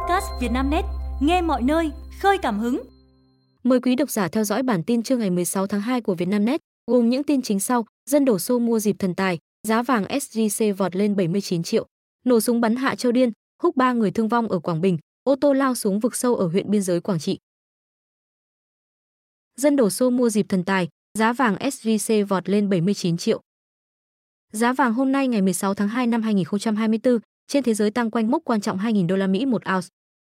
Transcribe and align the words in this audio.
podcast 0.00 0.26
Vietnamnet, 0.40 0.84
nghe 1.20 1.42
mọi 1.42 1.62
nơi, 1.62 1.90
khơi 2.20 2.38
cảm 2.42 2.58
hứng. 2.58 2.82
Mời 3.62 3.80
quý 3.80 3.96
độc 3.96 4.10
giả 4.10 4.28
theo 4.28 4.44
dõi 4.44 4.62
bản 4.62 4.82
tin 4.82 5.02
trưa 5.02 5.16
ngày 5.16 5.30
16 5.30 5.66
tháng 5.66 5.80
2 5.80 6.00
của 6.00 6.14
Vietnamnet, 6.14 6.60
gồm 6.86 7.10
những 7.10 7.22
tin 7.22 7.42
chính 7.42 7.60
sau: 7.60 7.86
dân 8.10 8.24
đổ 8.24 8.38
xô 8.38 8.58
mua 8.58 8.78
dịp 8.78 8.96
thần 8.98 9.14
tài, 9.14 9.38
giá 9.68 9.82
vàng 9.82 10.04
SJC 10.04 10.74
vọt 10.74 10.96
lên 10.96 11.16
79 11.16 11.62
triệu, 11.62 11.86
nổ 12.24 12.40
súng 12.40 12.60
bắn 12.60 12.76
hạ 12.76 12.94
Châu 12.94 13.12
Điên, 13.12 13.32
húc 13.62 13.76
ba 13.76 13.92
người 13.92 14.10
thương 14.10 14.28
vong 14.28 14.48
ở 14.48 14.58
Quảng 14.58 14.80
Bình, 14.80 14.98
ô 15.22 15.36
tô 15.40 15.52
lao 15.52 15.74
xuống 15.74 16.00
vực 16.00 16.16
sâu 16.16 16.36
ở 16.36 16.46
huyện 16.46 16.70
biên 16.70 16.82
giới 16.82 17.00
Quảng 17.00 17.18
Trị. 17.18 17.38
Dân 19.56 19.76
đổ 19.76 19.90
xô 19.90 20.10
mua 20.10 20.30
dịp 20.30 20.46
thần 20.48 20.64
tài, 20.64 20.88
giá 21.18 21.32
vàng 21.32 21.56
SJC 21.56 22.26
vọt 22.26 22.48
lên 22.48 22.68
79 22.68 23.16
triệu. 23.16 23.40
Giá 24.52 24.72
vàng 24.72 24.94
hôm 24.94 25.12
nay 25.12 25.28
ngày 25.28 25.42
16 25.42 25.74
tháng 25.74 25.88
2 25.88 26.06
năm 26.06 26.22
2024 26.22 27.18
trên 27.50 27.62
thế 27.62 27.74
giới 27.74 27.90
tăng 27.90 28.10
quanh 28.10 28.30
mốc 28.30 28.42
quan 28.44 28.60
trọng 28.60 28.78
2.000 28.78 29.06
đô 29.06 29.16
la 29.16 29.26
Mỹ 29.26 29.46
một 29.46 29.62
ounce. 29.74 29.86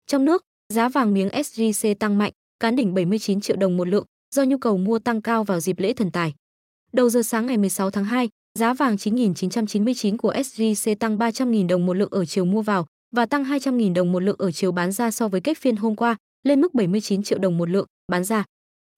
Trong 0.07 0.25
nước, 0.25 0.45
giá 0.73 0.89
vàng 0.89 1.15
miếng 1.15 1.29
SJC 1.29 1.95
tăng 1.95 2.19
mạnh, 2.19 2.33
cán 2.61 2.77
đỉnh 2.77 2.95
79 2.95 3.41
triệu 3.41 3.57
đồng 3.57 3.77
một 3.77 3.89
lượng 3.89 4.07
do 4.35 4.45
nhu 4.45 4.59
cầu 4.59 4.77
mua 4.77 4.99
tăng 4.99 5.23
cao 5.23 5.45
vào 5.45 5.61
dịp 5.61 5.79
lễ 5.79 5.93
thần 5.93 6.11
tài. 6.11 6.35
Đầu 6.93 7.11
giờ 7.11 7.23
sáng 7.23 7.47
ngày 7.47 7.59
16 7.59 7.91
tháng 7.91 8.05
2, 8.05 8.29
giá 8.59 8.75
vàng 8.75 8.97
9.999 8.97 10.17
của 10.17 10.33
SJC 10.33 10.95
tăng 10.95 11.19
300.000 11.19 11.69
đồng 11.69 11.87
một 11.87 11.95
lượng 11.95 12.11
ở 12.11 12.25
chiều 12.25 12.45
mua 12.45 12.63
vào 12.63 12.87
và 13.17 13.27
tăng 13.27 13.45
200.000 13.45 13.95
đồng 13.95 14.13
một 14.13 14.21
lượng 14.21 14.37
ở 14.39 14.53
chiều 14.53 14.73
bán 14.73 14.93
ra 14.93 15.11
so 15.11 15.29
với 15.29 15.41
kết 15.41 15.59
phiên 15.59 15.77
hôm 15.77 15.97
qua, 15.97 16.17
lên 16.43 16.61
mức 16.61 16.75
79 16.75 17.23
triệu 17.23 17.39
đồng 17.39 17.59
một 17.59 17.71
lượng 17.71 17.87
bán 18.13 18.25
ra. 18.25 18.45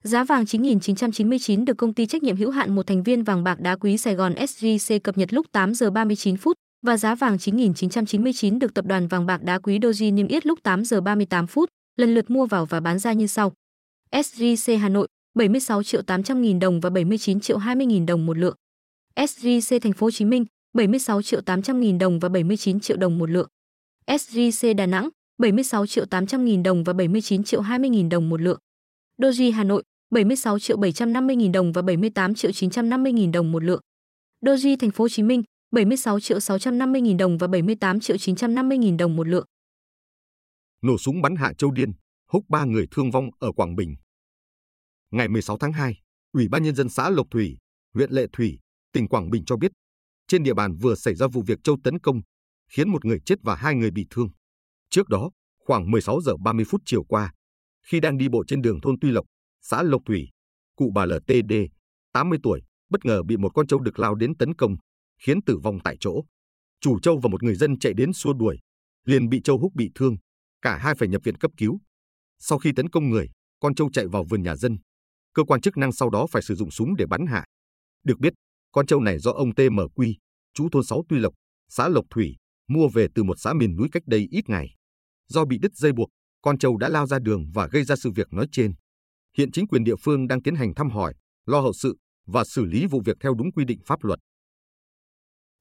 Giá 0.05 0.24
vàng 0.24 0.45
9.999 0.45 1.65
được 1.65 1.77
công 1.77 1.95
ty 1.95 2.07
trách 2.07 2.23
nhiệm 2.23 2.37
hữu 2.37 2.51
hạn 2.51 2.74
một 2.74 2.87
thành 2.87 3.02
viên 3.02 3.23
vàng 3.23 3.45
bạc 3.45 3.60
đá 3.60 3.77
quý 3.77 3.99
Sài 3.99 4.15
Gòn 4.15 4.35
SJC 4.35 5.01
cập 5.01 5.19
nhật 5.19 5.33
lúc 5.33 5.46
8 5.52 5.74
giờ 5.74 5.91
39 5.91 6.37
phút 6.37 6.57
và 6.84 6.97
giá 6.97 7.15
vàng 7.15 7.37
9.999 7.37 8.59
được 8.59 8.74
tập 8.74 8.87
đoàn 8.87 9.09
vàng 9.09 9.27
bạc 9.27 9.43
đá 9.43 9.59
quý 9.59 9.79
Doji 9.79 10.15
niêm 10.15 10.29
yết 10.29 10.47
lúc 10.47 10.62
8 10.62 10.84
giờ 10.84 11.01
38 11.01 11.47
phút, 11.47 11.69
lần 11.97 12.15
lượt 12.15 12.30
mua 12.30 12.47
vào 12.47 12.66
và 12.66 12.80
bán 12.80 12.98
ra 12.98 13.12
như 13.12 13.27
sau. 13.27 13.52
SJC 14.10 14.79
Hà 14.79 14.88
Nội 14.88 15.09
76 15.35 15.82
triệu 15.82 16.02
800 16.02 16.43
nghìn 16.43 16.59
đồng 16.59 16.80
và 16.80 16.90
79 16.90 17.40
triệu 17.40 17.59
20 17.59 17.87
nghìn 17.87 18.07
đồng 18.07 18.27
một 18.27 18.38
lượng. 18.38 18.55
SJC 19.16 19.80
Thành 19.80 19.93
phố 19.93 20.07
Hồ 20.07 20.10
Chí 20.10 20.24
Minh 20.24 20.45
76 20.73 21.23
triệu 21.23 21.40
800 21.40 21.80
nghìn 21.80 21.99
đồng 21.99 22.18
và 22.18 22.29
79 22.29 22.80
triệu 22.80 22.96
đồng 22.96 23.18
một 23.18 23.30
lượng. 23.30 23.49
SJC 24.07 24.74
Đà 24.74 24.87
Nẵng 24.87 25.09
76 25.38 25.87
triệu 25.87 26.05
800 26.05 26.45
nghìn 26.45 26.62
đồng 26.62 26.85
và 26.85 26.93
79 26.93 27.45
triệu 27.45 27.60
20 27.60 27.90
nghìn 27.90 28.09
đồng 28.09 28.29
một 28.29 28.40
lượng. 28.40 28.59
Doji 29.18 29.52
Hà 29.52 29.65
Nội 29.65 29.82
76 30.10 30.59
triệu 30.59 30.77
750 30.77 31.37
nghìn 31.37 31.52
đồng 31.52 31.73
và 31.73 31.82
78 31.82 32.35
triệu 32.35 32.52
950 32.52 33.12
nghìn 33.12 33.32
đồng 33.32 33.52
một 33.52 33.65
lượng. 33.65 33.80
Doji 34.43 34.77
Thành 34.77 34.90
phố 34.90 35.05
Hồ 35.05 35.09
Chí 35.09 35.23
Minh 35.23 35.43
76 35.75 36.21
triệu 36.21 36.41
650 36.41 37.01
nghìn 37.01 37.17
đồng 37.17 37.39
và 37.39 37.47
78 37.47 38.01
triệu 38.01 38.19
950 38.19 38.79
nghìn 38.79 38.97
đồng 38.97 39.17
một 39.17 39.29
lượng. 39.29 39.47
Nổ 40.83 40.99
súng 40.99 41.23
bắn 41.23 41.37
hạ 41.37 41.53
Châu 41.59 41.71
Điên, 41.71 41.93
húc 42.29 42.45
3 42.49 42.65
người 42.65 42.87
thương 42.91 43.11
vong 43.11 43.30
ở 43.39 43.53
Quảng 43.53 43.77
Bình. 43.77 43.95
Ngày 45.11 45.29
16 45.29 45.59
tháng 45.59 45.73
2, 45.73 46.01
Ủy 46.33 46.49
ban 46.49 46.63
Nhân 46.63 46.75
dân 46.75 46.89
xã 46.89 47.11
Lộc 47.11 47.27
Thủy, 47.30 47.57
huyện 47.95 48.11
Lệ 48.11 48.27
Thủy, 48.33 48.59
tỉnh 48.93 49.09
Quảng 49.09 49.30
Bình 49.30 49.45
cho 49.45 49.57
biết, 49.57 49.73
trên 50.29 50.43
địa 50.43 50.55
bàn 50.55 50.77
vừa 50.77 50.95
xảy 50.95 51.15
ra 51.15 51.27
vụ 51.27 51.43
việc 51.47 51.59
Châu 51.65 51.77
tấn 51.85 51.99
công, 51.99 52.21
khiến 52.71 52.89
một 52.89 53.05
người 53.05 53.21
chết 53.27 53.35
và 53.43 53.55
hai 53.55 53.75
người 53.75 53.91
bị 53.91 54.07
thương. 54.11 54.29
Trước 54.91 55.09
đó, 55.09 55.30
khoảng 55.65 55.91
16 55.91 56.21
giờ 56.21 56.33
30 56.45 56.65
phút 56.69 56.83
chiều 56.85 57.05
qua, 57.05 57.33
khi 57.87 58.01
đang 58.01 58.19
đi 58.19 58.29
bộ 58.29 58.45
trên 58.47 58.63
đường 58.63 58.80
thôn 58.80 58.97
Tuy 59.01 59.11
Lộc, 59.11 59.27
xã 59.63 59.83
Lộc 59.83 60.02
Thủy, 60.07 60.29
cụ 60.77 60.91
bà 60.95 61.07
LTD, 61.07 61.52
80 62.13 62.39
tuổi, 62.43 62.63
bất 62.91 63.05
ngờ 63.05 63.23
bị 63.23 63.37
một 63.37 63.49
con 63.55 63.67
trâu 63.67 63.80
đực 63.80 63.99
lao 63.99 64.15
đến 64.15 64.37
tấn 64.37 64.55
công, 64.55 64.77
khiến 65.19 65.43
tử 65.43 65.59
vong 65.62 65.78
tại 65.84 65.97
chỗ. 66.00 66.25
Chủ 66.81 67.00
trâu 67.00 67.20
và 67.22 67.28
một 67.28 67.43
người 67.43 67.54
dân 67.54 67.78
chạy 67.78 67.94
đến 67.94 68.12
xua 68.12 68.32
đuổi, 68.32 68.59
liền 69.04 69.28
bị 69.28 69.41
trâu 69.44 69.59
húc 69.59 69.75
bị 69.75 69.91
thương, 69.94 70.16
cả 70.62 70.78
hai 70.78 70.94
phải 70.94 71.09
nhập 71.09 71.22
viện 71.25 71.37
cấp 71.37 71.50
cứu. 71.56 71.81
Sau 72.38 72.59
khi 72.59 72.72
tấn 72.76 72.88
công 72.88 73.10
người, 73.10 73.31
con 73.60 73.75
trâu 73.75 73.91
chạy 73.93 74.06
vào 74.06 74.25
vườn 74.25 74.43
nhà 74.43 74.56
dân. 74.56 74.78
Cơ 75.34 75.44
quan 75.44 75.60
chức 75.60 75.76
năng 75.76 75.93
sau 75.93 76.10
đó 76.10 76.26
phải 76.31 76.43
sử 76.43 76.54
dụng 76.54 76.71
súng 76.71 76.97
để 76.97 77.06
bắn 77.06 77.26
hạ. 77.26 77.44
Được 78.05 78.19
biết, 78.19 78.33
con 78.72 78.87
trâu 78.87 79.00
này 79.00 79.19
do 79.19 79.31
ông 79.31 79.50
TMQ, 79.50 80.15
chú 80.55 80.69
thôn 80.72 80.84
6 80.84 81.03
Tuy 81.09 81.19
Lộc, 81.19 81.34
xã 81.69 81.89
Lộc 81.89 82.05
Thủy, 82.10 82.37
mua 82.69 82.89
về 82.89 83.06
từ 83.15 83.22
một 83.22 83.34
xã 83.39 83.53
miền 83.53 83.77
núi 83.77 83.89
cách 83.93 84.03
đây 84.06 84.28
ít 84.31 84.49
ngày. 84.49 84.75
Do 85.28 85.44
bị 85.44 85.59
đứt 85.59 85.75
dây 85.75 85.93
buộc, 85.93 86.09
con 86.43 86.59
trâu 86.59 86.77
đã 86.77 86.89
lao 86.89 87.06
ra 87.06 87.19
đường 87.19 87.50
và 87.55 87.69
gây 87.72 87.84
ra 87.84 87.97
sự 87.97 88.10
việc 88.10 88.33
nói 88.33 88.47
trên. 88.53 88.75
Hiện 89.37 89.53
chính 89.53 89.66
quyền 89.66 89.84
địa 89.84 89.97
phương 89.97 90.28
đang 90.28 90.43
tiến 90.43 90.55
hành 90.55 90.75
thăm 90.75 90.91
hỏi, 90.91 91.15
lo 91.47 91.60
hậu 91.60 91.72
sự 91.72 91.97
và 92.27 92.44
xử 92.44 92.65
lý 92.65 92.87
vụ 92.87 93.03
việc 93.05 93.16
theo 93.21 93.34
đúng 93.34 93.53
quy 93.53 93.65
định 93.65 93.81
pháp 93.87 94.05
luật 94.05 94.21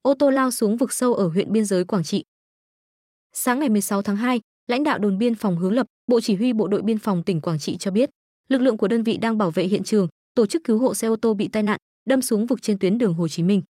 ô 0.03 0.13
tô 0.13 0.29
lao 0.29 0.51
xuống 0.51 0.77
vực 0.77 0.93
sâu 0.93 1.13
ở 1.13 1.27
huyện 1.27 1.51
biên 1.51 1.65
giới 1.65 1.85
Quảng 1.85 2.03
Trị. 2.03 2.23
Sáng 3.33 3.59
ngày 3.59 3.69
16 3.69 4.01
tháng 4.01 4.15
2, 4.15 4.41
lãnh 4.67 4.83
đạo 4.83 4.99
đồn 4.99 5.17
biên 5.17 5.35
phòng 5.35 5.57
Hướng 5.57 5.73
Lập, 5.73 5.87
Bộ 6.07 6.21
Chỉ 6.21 6.35
huy 6.35 6.53
Bộ 6.53 6.67
đội 6.67 6.81
Biên 6.81 6.97
phòng 6.97 7.23
tỉnh 7.23 7.41
Quảng 7.41 7.59
Trị 7.59 7.77
cho 7.77 7.91
biết, 7.91 8.09
lực 8.49 8.61
lượng 8.61 8.77
của 8.77 8.87
đơn 8.87 9.03
vị 9.03 9.17
đang 9.17 9.37
bảo 9.37 9.51
vệ 9.51 9.63
hiện 9.63 9.83
trường, 9.83 10.07
tổ 10.35 10.45
chức 10.45 10.63
cứu 10.63 10.79
hộ 10.79 10.93
xe 10.93 11.07
ô 11.07 11.15
tô 11.15 11.33
bị 11.33 11.47
tai 11.47 11.63
nạn, 11.63 11.77
đâm 12.05 12.21
xuống 12.21 12.45
vực 12.45 12.61
trên 12.61 12.79
tuyến 12.79 12.97
đường 12.97 13.13
Hồ 13.13 13.27
Chí 13.27 13.43
Minh. 13.43 13.61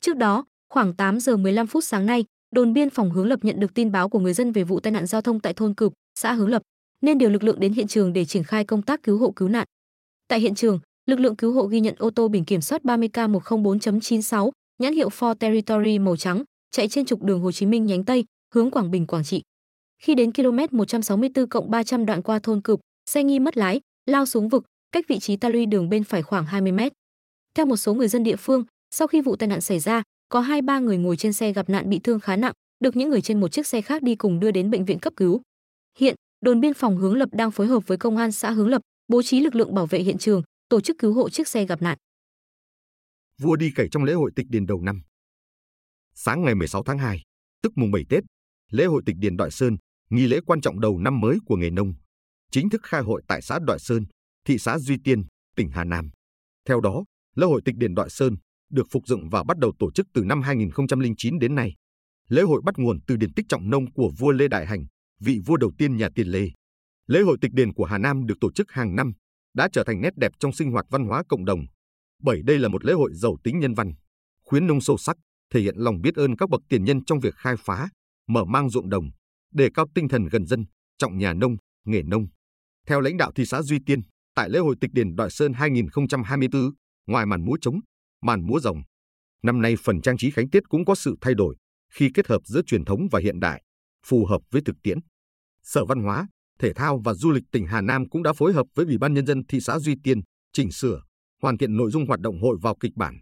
Trước 0.00 0.16
đó, 0.16 0.44
khoảng 0.68 0.94
8 0.94 1.20
giờ 1.20 1.36
15 1.36 1.66
phút 1.66 1.84
sáng 1.84 2.06
nay, 2.06 2.24
đồn 2.54 2.72
biên 2.72 2.90
phòng 2.90 3.10
Hướng 3.10 3.26
Lập 3.26 3.38
nhận 3.42 3.60
được 3.60 3.74
tin 3.74 3.92
báo 3.92 4.08
của 4.08 4.18
người 4.18 4.34
dân 4.34 4.52
về 4.52 4.64
vụ 4.64 4.80
tai 4.80 4.90
nạn 4.90 5.06
giao 5.06 5.20
thông 5.20 5.40
tại 5.40 5.54
thôn 5.54 5.74
Cửp, 5.74 5.92
xã 6.18 6.32
Hướng 6.32 6.48
Lập, 6.48 6.62
nên 7.00 7.18
điều 7.18 7.30
lực 7.30 7.44
lượng 7.44 7.60
đến 7.60 7.72
hiện 7.72 7.86
trường 7.86 8.12
để 8.12 8.24
triển 8.24 8.44
khai 8.44 8.64
công 8.64 8.82
tác 8.82 9.02
cứu 9.02 9.18
hộ 9.18 9.30
cứu 9.30 9.48
nạn. 9.48 9.66
Tại 10.28 10.40
hiện 10.40 10.54
trường, 10.54 10.80
lực 11.06 11.20
lượng 11.20 11.36
cứu 11.36 11.52
hộ 11.52 11.62
ghi 11.62 11.80
nhận 11.80 11.94
ô 11.98 12.10
tô 12.10 12.28
biển 12.28 12.44
kiểm 12.44 12.60
soát 12.60 12.82
30K104.96 12.84 14.50
nhãn 14.82 14.94
hiệu 14.94 15.08
Ford 15.08 15.34
Territory 15.34 15.98
màu 15.98 16.16
trắng, 16.16 16.42
chạy 16.70 16.88
trên 16.88 17.04
trục 17.04 17.22
đường 17.22 17.40
Hồ 17.40 17.52
Chí 17.52 17.66
Minh 17.66 17.86
nhánh 17.86 18.04
Tây, 18.04 18.24
hướng 18.54 18.70
Quảng 18.70 18.90
Bình 18.90 19.06
Quảng 19.06 19.24
Trị. 19.24 19.42
Khi 20.02 20.14
đến 20.14 20.32
km 20.32 20.58
164 20.70 21.70
300 21.70 22.06
đoạn 22.06 22.22
qua 22.22 22.38
thôn 22.38 22.60
Cụp, 22.60 22.80
xe 23.10 23.22
nghi 23.22 23.38
mất 23.38 23.56
lái, 23.56 23.80
lao 24.06 24.26
xuống 24.26 24.48
vực, 24.48 24.64
cách 24.92 25.04
vị 25.08 25.18
trí 25.18 25.36
ta 25.36 25.48
luy 25.48 25.66
đường 25.66 25.88
bên 25.88 26.04
phải 26.04 26.22
khoảng 26.22 26.46
20 26.46 26.72
mét. 26.72 26.92
Theo 27.54 27.66
một 27.66 27.76
số 27.76 27.94
người 27.94 28.08
dân 28.08 28.22
địa 28.22 28.36
phương, 28.36 28.64
sau 28.94 29.06
khi 29.06 29.20
vụ 29.20 29.36
tai 29.36 29.48
nạn 29.48 29.60
xảy 29.60 29.78
ra, 29.78 30.02
có 30.28 30.40
hai 30.40 30.62
ba 30.62 30.78
người 30.78 30.98
ngồi 30.98 31.16
trên 31.16 31.32
xe 31.32 31.52
gặp 31.52 31.68
nạn 31.68 31.90
bị 31.90 31.98
thương 31.98 32.20
khá 32.20 32.36
nặng, 32.36 32.52
được 32.80 32.96
những 32.96 33.08
người 33.08 33.20
trên 33.20 33.40
một 33.40 33.48
chiếc 33.48 33.66
xe 33.66 33.80
khác 33.80 34.02
đi 34.02 34.14
cùng 34.14 34.40
đưa 34.40 34.50
đến 34.50 34.70
bệnh 34.70 34.84
viện 34.84 34.98
cấp 34.98 35.12
cứu. 35.16 35.40
Hiện, 35.98 36.14
đồn 36.40 36.60
biên 36.60 36.74
phòng 36.74 36.96
Hướng 36.96 37.16
Lập 37.16 37.28
đang 37.32 37.50
phối 37.50 37.66
hợp 37.66 37.86
với 37.86 37.98
công 37.98 38.16
an 38.16 38.32
xã 38.32 38.50
Hướng 38.50 38.68
Lập, 38.68 38.82
bố 39.08 39.22
trí 39.22 39.40
lực 39.40 39.54
lượng 39.54 39.74
bảo 39.74 39.86
vệ 39.86 39.98
hiện 39.98 40.18
trường, 40.18 40.42
tổ 40.68 40.80
chức 40.80 40.98
cứu 40.98 41.12
hộ 41.12 41.28
chiếc 41.28 41.48
xe 41.48 41.64
gặp 41.64 41.82
nạn 41.82 41.98
vua 43.38 43.56
đi 43.56 43.72
cày 43.74 43.88
trong 43.88 44.04
lễ 44.04 44.12
hội 44.12 44.30
tịch 44.36 44.46
điền 44.48 44.66
đầu 44.66 44.80
năm. 44.80 45.02
Sáng 46.14 46.42
ngày 46.42 46.54
16 46.54 46.82
tháng 46.82 46.98
2, 46.98 47.22
tức 47.62 47.72
mùng 47.76 47.90
7 47.90 48.04
Tết, 48.08 48.24
lễ 48.70 48.84
hội 48.84 49.02
tịch 49.06 49.16
điền 49.18 49.36
Đoại 49.36 49.50
Sơn, 49.50 49.76
nghi 50.10 50.26
lễ 50.26 50.40
quan 50.46 50.60
trọng 50.60 50.80
đầu 50.80 50.98
năm 50.98 51.20
mới 51.20 51.38
của 51.46 51.56
nghề 51.56 51.70
nông, 51.70 51.94
chính 52.50 52.70
thức 52.70 52.80
khai 52.84 53.02
hội 53.02 53.22
tại 53.28 53.42
xã 53.42 53.58
Đoại 53.66 53.78
Sơn, 53.78 54.04
thị 54.46 54.58
xã 54.58 54.78
Duy 54.78 54.96
Tiên, 55.04 55.22
tỉnh 55.56 55.70
Hà 55.70 55.84
Nam. 55.84 56.10
Theo 56.68 56.80
đó, 56.80 57.04
lễ 57.34 57.46
hội 57.46 57.62
tịch 57.64 57.74
điền 57.76 57.94
Đoại 57.94 58.10
Sơn 58.10 58.36
được 58.70 58.86
phục 58.90 59.06
dựng 59.06 59.28
và 59.28 59.44
bắt 59.44 59.58
đầu 59.58 59.72
tổ 59.78 59.90
chức 59.92 60.06
từ 60.14 60.24
năm 60.24 60.42
2009 60.42 61.38
đến 61.38 61.54
nay. 61.54 61.74
Lễ 62.28 62.42
hội 62.42 62.62
bắt 62.64 62.74
nguồn 62.78 62.98
từ 63.06 63.16
điển 63.16 63.32
tích 63.32 63.46
trọng 63.48 63.70
nông 63.70 63.92
của 63.92 64.12
vua 64.18 64.32
Lê 64.32 64.48
Đại 64.48 64.66
Hành, 64.66 64.84
vị 65.20 65.38
vua 65.46 65.56
đầu 65.56 65.72
tiên 65.78 65.96
nhà 65.96 66.08
Tiền 66.14 66.26
Lê. 66.26 66.48
Lễ 67.06 67.20
hội 67.20 67.38
tịch 67.40 67.52
điền 67.52 67.72
của 67.72 67.84
Hà 67.84 67.98
Nam 67.98 68.26
được 68.26 68.34
tổ 68.40 68.52
chức 68.52 68.70
hàng 68.70 68.96
năm, 68.96 69.12
đã 69.54 69.68
trở 69.72 69.84
thành 69.84 70.00
nét 70.00 70.16
đẹp 70.16 70.32
trong 70.38 70.52
sinh 70.52 70.70
hoạt 70.70 70.86
văn 70.90 71.04
hóa 71.04 71.22
cộng 71.28 71.44
đồng, 71.44 71.60
bởi 72.22 72.42
đây 72.42 72.58
là 72.58 72.68
một 72.68 72.84
lễ 72.84 72.92
hội 72.92 73.10
giàu 73.14 73.36
tính 73.44 73.58
nhân 73.58 73.74
văn, 73.74 73.92
khuyến 74.44 74.66
nông 74.66 74.80
sâu 74.80 74.96
sắc, 74.96 75.16
thể 75.50 75.60
hiện 75.60 75.74
lòng 75.76 76.00
biết 76.00 76.14
ơn 76.14 76.36
các 76.36 76.50
bậc 76.50 76.60
tiền 76.68 76.84
nhân 76.84 77.04
trong 77.04 77.20
việc 77.20 77.34
khai 77.34 77.54
phá, 77.58 77.88
mở 78.28 78.44
mang 78.44 78.70
ruộng 78.70 78.88
đồng, 78.88 79.10
đề 79.52 79.68
cao 79.74 79.86
tinh 79.94 80.08
thần 80.08 80.24
gần 80.26 80.46
dân, 80.46 80.64
trọng 80.98 81.18
nhà 81.18 81.34
nông, 81.34 81.56
nghề 81.84 82.02
nông. 82.02 82.26
Theo 82.86 83.00
lãnh 83.00 83.16
đạo 83.16 83.32
thị 83.34 83.44
xã 83.46 83.62
Duy 83.62 83.78
Tiên, 83.86 84.00
tại 84.34 84.50
lễ 84.50 84.58
hội 84.58 84.76
tịch 84.80 84.90
điền 84.92 85.14
Đoại 85.16 85.30
Sơn 85.30 85.52
2024, 85.52 86.70
ngoài 87.06 87.26
màn 87.26 87.44
múa 87.44 87.56
trống, 87.60 87.80
màn 88.22 88.46
múa 88.46 88.60
rồng, 88.60 88.82
năm 89.42 89.62
nay 89.62 89.76
phần 89.82 90.00
trang 90.00 90.16
trí 90.16 90.30
khánh 90.30 90.50
tiết 90.50 90.68
cũng 90.68 90.84
có 90.84 90.94
sự 90.94 91.16
thay 91.20 91.34
đổi 91.34 91.56
khi 91.94 92.10
kết 92.14 92.26
hợp 92.26 92.40
giữa 92.44 92.62
truyền 92.66 92.84
thống 92.84 93.08
và 93.10 93.20
hiện 93.20 93.40
đại, 93.40 93.62
phù 94.06 94.26
hợp 94.26 94.40
với 94.50 94.62
thực 94.64 94.76
tiễn. 94.82 94.98
Sở 95.62 95.84
Văn 95.84 96.02
hóa, 96.02 96.28
Thể 96.58 96.72
thao 96.72 97.00
và 97.04 97.14
Du 97.14 97.30
lịch 97.30 97.44
tỉnh 97.52 97.66
Hà 97.66 97.80
Nam 97.80 98.08
cũng 98.08 98.22
đã 98.22 98.32
phối 98.32 98.52
hợp 98.52 98.66
với 98.74 98.86
Ủy 98.86 98.98
ban 98.98 99.14
nhân 99.14 99.26
dân 99.26 99.46
thị 99.46 99.60
xã 99.60 99.78
Duy 99.78 99.94
Tiên 100.04 100.20
chỉnh 100.52 100.72
sửa, 100.72 101.02
hoàn 101.42 101.58
thiện 101.58 101.76
nội 101.76 101.90
dung 101.90 102.06
hoạt 102.06 102.20
động 102.20 102.42
hội 102.42 102.56
vào 102.62 102.76
kịch 102.80 102.92
bản. 102.96 103.18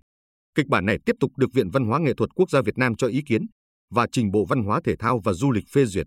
Kịch 0.54 0.66
bản 0.66 0.86
này 0.86 0.98
tiếp 1.06 1.16
tục 1.20 1.32
được 1.36 1.52
Viện 1.52 1.70
Văn 1.70 1.84
hóa 1.84 1.98
Nghệ 1.98 2.14
thuật 2.16 2.30
Quốc 2.34 2.50
gia 2.50 2.62
Việt 2.62 2.78
Nam 2.78 2.96
cho 2.96 3.06
ý 3.06 3.22
kiến 3.26 3.46
và 3.90 4.06
trình 4.12 4.30
Bộ 4.30 4.44
Văn 4.44 4.62
hóa 4.62 4.80
Thể 4.84 4.96
thao 4.96 5.20
và 5.24 5.32
Du 5.32 5.50
lịch 5.50 5.64
phê 5.72 5.84
duyệt. 5.84 6.06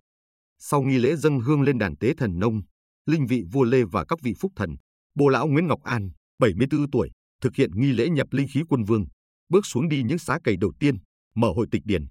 Sau 0.59 0.81
nghi 0.81 0.97
lễ 0.97 1.15
dâng 1.15 1.39
hương 1.39 1.61
lên 1.61 1.77
đàn 1.77 1.97
tế 1.97 2.13
thần 2.17 2.39
nông, 2.39 2.61
linh 3.05 3.25
vị 3.25 3.43
vua 3.51 3.63
Lê 3.63 3.83
và 3.91 4.05
các 4.05 4.19
vị 4.21 4.33
phúc 4.39 4.51
thần, 4.55 4.75
Bồ 5.15 5.27
lão 5.27 5.47
Nguyễn 5.47 5.67
Ngọc 5.67 5.83
An, 5.83 6.09
74 6.39 6.91
tuổi, 6.91 7.11
thực 7.41 7.55
hiện 7.55 7.71
nghi 7.73 7.91
lễ 7.91 8.09
nhập 8.09 8.27
linh 8.31 8.47
khí 8.53 8.61
quân 8.69 8.83
vương, 8.83 9.05
bước 9.49 9.65
xuống 9.65 9.89
đi 9.89 10.03
những 10.03 10.19
xá 10.19 10.39
cày 10.43 10.55
đầu 10.57 10.71
tiên, 10.79 10.97
mở 11.35 11.47
hội 11.55 11.67
tịch 11.71 11.81
điển. 11.85 12.05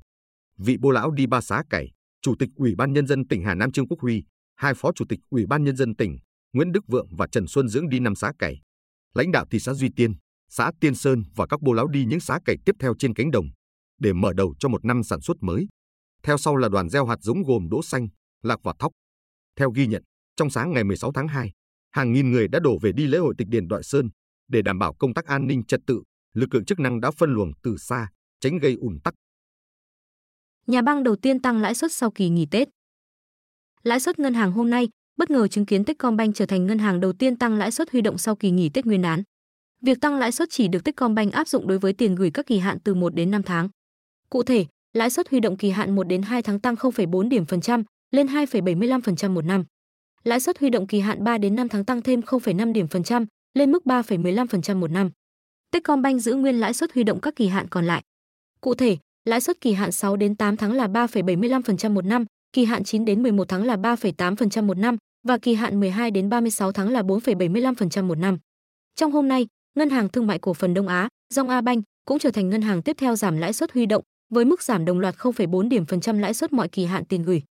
Vị 0.59 0.77
Bồ 0.81 0.91
lão 0.91 1.11
đi 1.11 1.27
ba 1.27 1.41
xá 1.41 1.63
cày, 1.71 1.91
Chủ 2.23 2.35
tịch 2.39 2.49
Ủy 2.57 2.75
ban 2.75 2.93
nhân 2.93 3.07
dân 3.07 3.27
tỉnh 3.29 3.43
Hà 3.45 3.55
Nam 3.55 3.73
Trương 3.73 3.89
Quốc 3.89 4.01
Huy, 4.01 4.25
hai 4.57 4.75
phó 4.75 4.93
chủ 4.93 5.05
tịch 5.09 5.21
Ủy 5.31 5.47
ban 5.47 5.65
nhân 5.65 5.77
dân 5.77 5.97
tỉnh 5.97 6.19
Nguyễn 6.53 6.73
Đức 6.73 6.85
Vượng 6.87 7.09
và 7.17 7.27
Trần 7.33 7.47
Xuân 7.47 7.69
Dưỡng 7.69 7.89
đi 7.89 8.01
năm 8.01 8.15
xá 8.15 8.33
cày 8.39 8.61
lãnh 9.15 9.33
đạo 9.33 9.47
thị 9.51 9.59
xã 9.59 9.75
Duy 9.75 9.89
Tiên, 9.97 10.15
xã 10.49 10.71
Tiên 10.81 10.95
Sơn 10.95 11.23
và 11.37 11.47
các 11.47 11.63
bô 11.63 11.73
lão 11.73 11.89
đi 11.89 12.05
những 12.05 12.21
xã 12.21 12.39
cày 12.45 12.57
tiếp 12.65 12.77
theo 12.79 12.95
trên 12.99 13.15
cánh 13.15 13.31
đồng 13.31 13.47
để 14.01 14.13
mở 14.13 14.33
đầu 14.33 14.55
cho 14.59 14.69
một 14.69 14.85
năm 14.85 15.03
sản 15.03 15.21
xuất 15.21 15.37
mới. 15.41 15.67
Theo 16.23 16.39
sau 16.39 16.57
là 16.57 16.69
đoàn 16.69 16.89
gieo 16.89 17.07
hạt 17.07 17.17
giống 17.21 17.43
gồm 17.43 17.69
đỗ 17.71 17.83
xanh, 17.83 18.09
lạc 18.43 18.61
và 18.63 18.73
thóc. 18.79 18.93
Theo 19.57 19.71
ghi 19.71 19.87
nhận, 19.87 20.03
trong 20.37 20.51
sáng 20.51 20.73
ngày 20.73 20.85
16 20.85 21.13
tháng 21.13 21.29
2, 21.29 21.53
hàng 21.91 22.13
nghìn 22.13 22.31
người 22.31 22.49
đã 22.49 22.61
đổ 22.61 22.79
về 22.83 22.93
đi 22.93 23.07
lễ 23.07 23.19
hội 23.19 23.35
tịch 23.39 23.49
điền 23.49 23.69
Đoại 23.69 23.83
Sơn 23.83 24.11
để 24.49 24.63
đảm 24.63 24.79
bảo 24.79 24.95
công 24.95 25.15
tác 25.15 25.27
an 25.27 25.47
ninh 25.47 25.65
trật 25.65 25.81
tự. 25.87 26.03
Lực 26.35 26.55
lượng 26.55 26.65
chức 26.65 26.81
năng 26.81 27.01
đã 27.01 27.11
phân 27.11 27.35
luồng 27.35 27.53
từ 27.63 27.77
xa, 27.77 28.09
tránh 28.41 28.59
gây 28.59 28.75
ùn 28.81 28.99
tắc. 29.05 29.15
Nhà 30.67 30.83
băng 30.83 31.03
đầu 31.03 31.17
tiên 31.17 31.43
tăng 31.43 31.61
lãi 31.61 31.75
suất 31.75 31.93
sau 31.93 32.11
kỳ 32.11 32.29
nghỉ 32.29 32.47
Tết. 32.51 32.69
Lãi 33.83 34.01
suất 34.01 34.19
ngân 34.19 34.35
hàng 34.35 34.53
hôm 34.53 34.71
nay 34.71 34.89
bất 35.17 35.31
ngờ 35.31 35.49
chứng 35.49 35.67
kiến 35.67 35.85
Techcombank 35.85 36.37
trở 36.37 36.47
thành 36.47 36.67
ngân 36.67 36.79
hàng 36.79 37.01
đầu 37.01 37.13
tiên 37.13 37.37
tăng 37.37 37.55
lãi 37.55 37.71
suất 37.71 37.91
huy 37.91 38.01
động 38.01 38.19
sau 38.19 38.37
kỳ 38.37 38.51
nghỉ 38.51 38.69
Tết 38.69 38.87
Nguyên 38.87 39.03
đán. 39.03 39.23
Việc 39.81 40.01
tăng 40.01 40.19
lãi 40.19 40.33
suất 40.33 40.49
chỉ 40.51 40.69
được 40.69 40.85
Techcombank 40.85 41.33
áp 41.33 41.49
dụng 41.49 41.67
đối 41.67 41.79
với 41.79 41.93
tiền 41.93 42.15
gửi 42.15 42.31
các 42.31 42.47
kỳ 42.47 42.59
hạn 42.59 42.79
từ 42.85 42.95
1 42.95 43.15
đến 43.15 43.31
5 43.31 43.43
tháng. 43.43 43.69
Cụ 44.31 44.43
thể, 44.43 44.67
lãi 44.93 45.11
suất 45.11 45.29
huy 45.31 45.41
động 45.41 45.57
kỳ 45.57 45.71
hạn 45.71 45.95
1 45.95 46.05
đến 46.05 46.23
2 46.23 46.43
tháng 46.43 46.61
tăng 46.61 46.75
0,4 46.75 47.29
điểm 47.29 47.47
phần 47.47 47.61
trăm 47.61 47.85
lên 48.11 48.27
2,75% 48.27 49.31
một 49.31 49.45
năm. 49.45 49.65
Lãi 50.25 50.41
suất 50.41 50.59
huy 50.59 50.71
động 50.71 50.87
kỳ 50.87 51.01
hạn 51.01 51.25
3 51.25 51.39
đến 51.39 51.57
5 51.57 51.69
tháng 51.69 51.85
tăng 51.85 52.03
thêm 52.03 52.21
0,5 52.21 52.73
điểm 52.73 52.89
phần 52.89 53.03
trăm 53.03 53.27
lên 53.55 53.73
mức 53.73 53.83
3,15% 53.85 54.77
một 54.77 54.91
năm. 54.91 55.11
Techcombank 55.71 56.21
giữ 56.21 56.35
nguyên 56.35 56.61
lãi 56.61 56.75
suất 56.75 56.93
huy 56.93 57.05
động 57.05 57.21
các 57.21 57.37
kỳ 57.37 57.49
hạn 57.49 57.69
còn 57.69 57.85
lại. 57.85 58.03
Cụ 58.61 58.75
thể, 58.75 58.97
lãi 59.25 59.41
suất 59.41 59.61
kỳ 59.61 59.73
hạn 59.73 59.93
6 59.93 60.17
đến 60.17 60.37
8 60.37 60.57
tháng 60.57 60.73
là 60.73 60.87
3,75% 60.87 61.93
một 61.93 62.05
năm, 62.05 62.25
kỳ 62.53 62.65
hạn 62.65 62.85
9 62.85 63.05
đến 63.05 63.23
11 63.23 63.49
tháng 63.49 63.65
là 63.65 63.77
3,8% 63.77 64.65
một 64.65 64.79
năm 64.79 64.97
và 65.29 65.39
kỳ 65.39 65.55
hạn 65.55 65.81
12 65.81 66.11
đến 66.11 66.29
36 66.29 66.73
tháng 66.73 66.91
là 66.91 67.03
4,75% 67.03 68.05
một 68.05 68.19
năm. 68.19 68.39
Trong 68.97 69.13
hôm 69.13 69.29
nay, 69.29 69.47
Ngân 69.75 69.91
hàng 69.91 70.09
Thương 70.09 70.27
mại 70.27 70.39
Cổ 70.39 70.55
phần 70.55 70.75
Đông 70.75 70.89
Á, 70.89 71.09
Dong 71.35 71.49
A 71.49 71.61
Bank 71.61 71.85
cũng 72.07 72.19
trở 72.19 72.31
thành 72.31 72.51
ngân 72.51 72.63
hàng 72.63 72.83
tiếp 72.83 72.97
theo 72.99 73.17
giảm 73.17 73.37
lãi 73.37 73.53
suất 73.53 73.73
huy 73.73 73.87
động 73.87 74.03
với 74.31 74.45
mức 74.45 74.63
giảm 74.63 74.85
đồng 74.85 74.99
loạt 74.99 75.15
0,4 75.17 75.69
điểm 75.69 75.87
phần 75.87 76.01
trăm 76.01 76.19
lãi 76.19 76.35
suất 76.35 76.53
mọi 76.53 76.69
kỳ 76.69 76.85
hạn 76.85 77.05
tiền 77.05 77.23
gửi. 77.23 77.43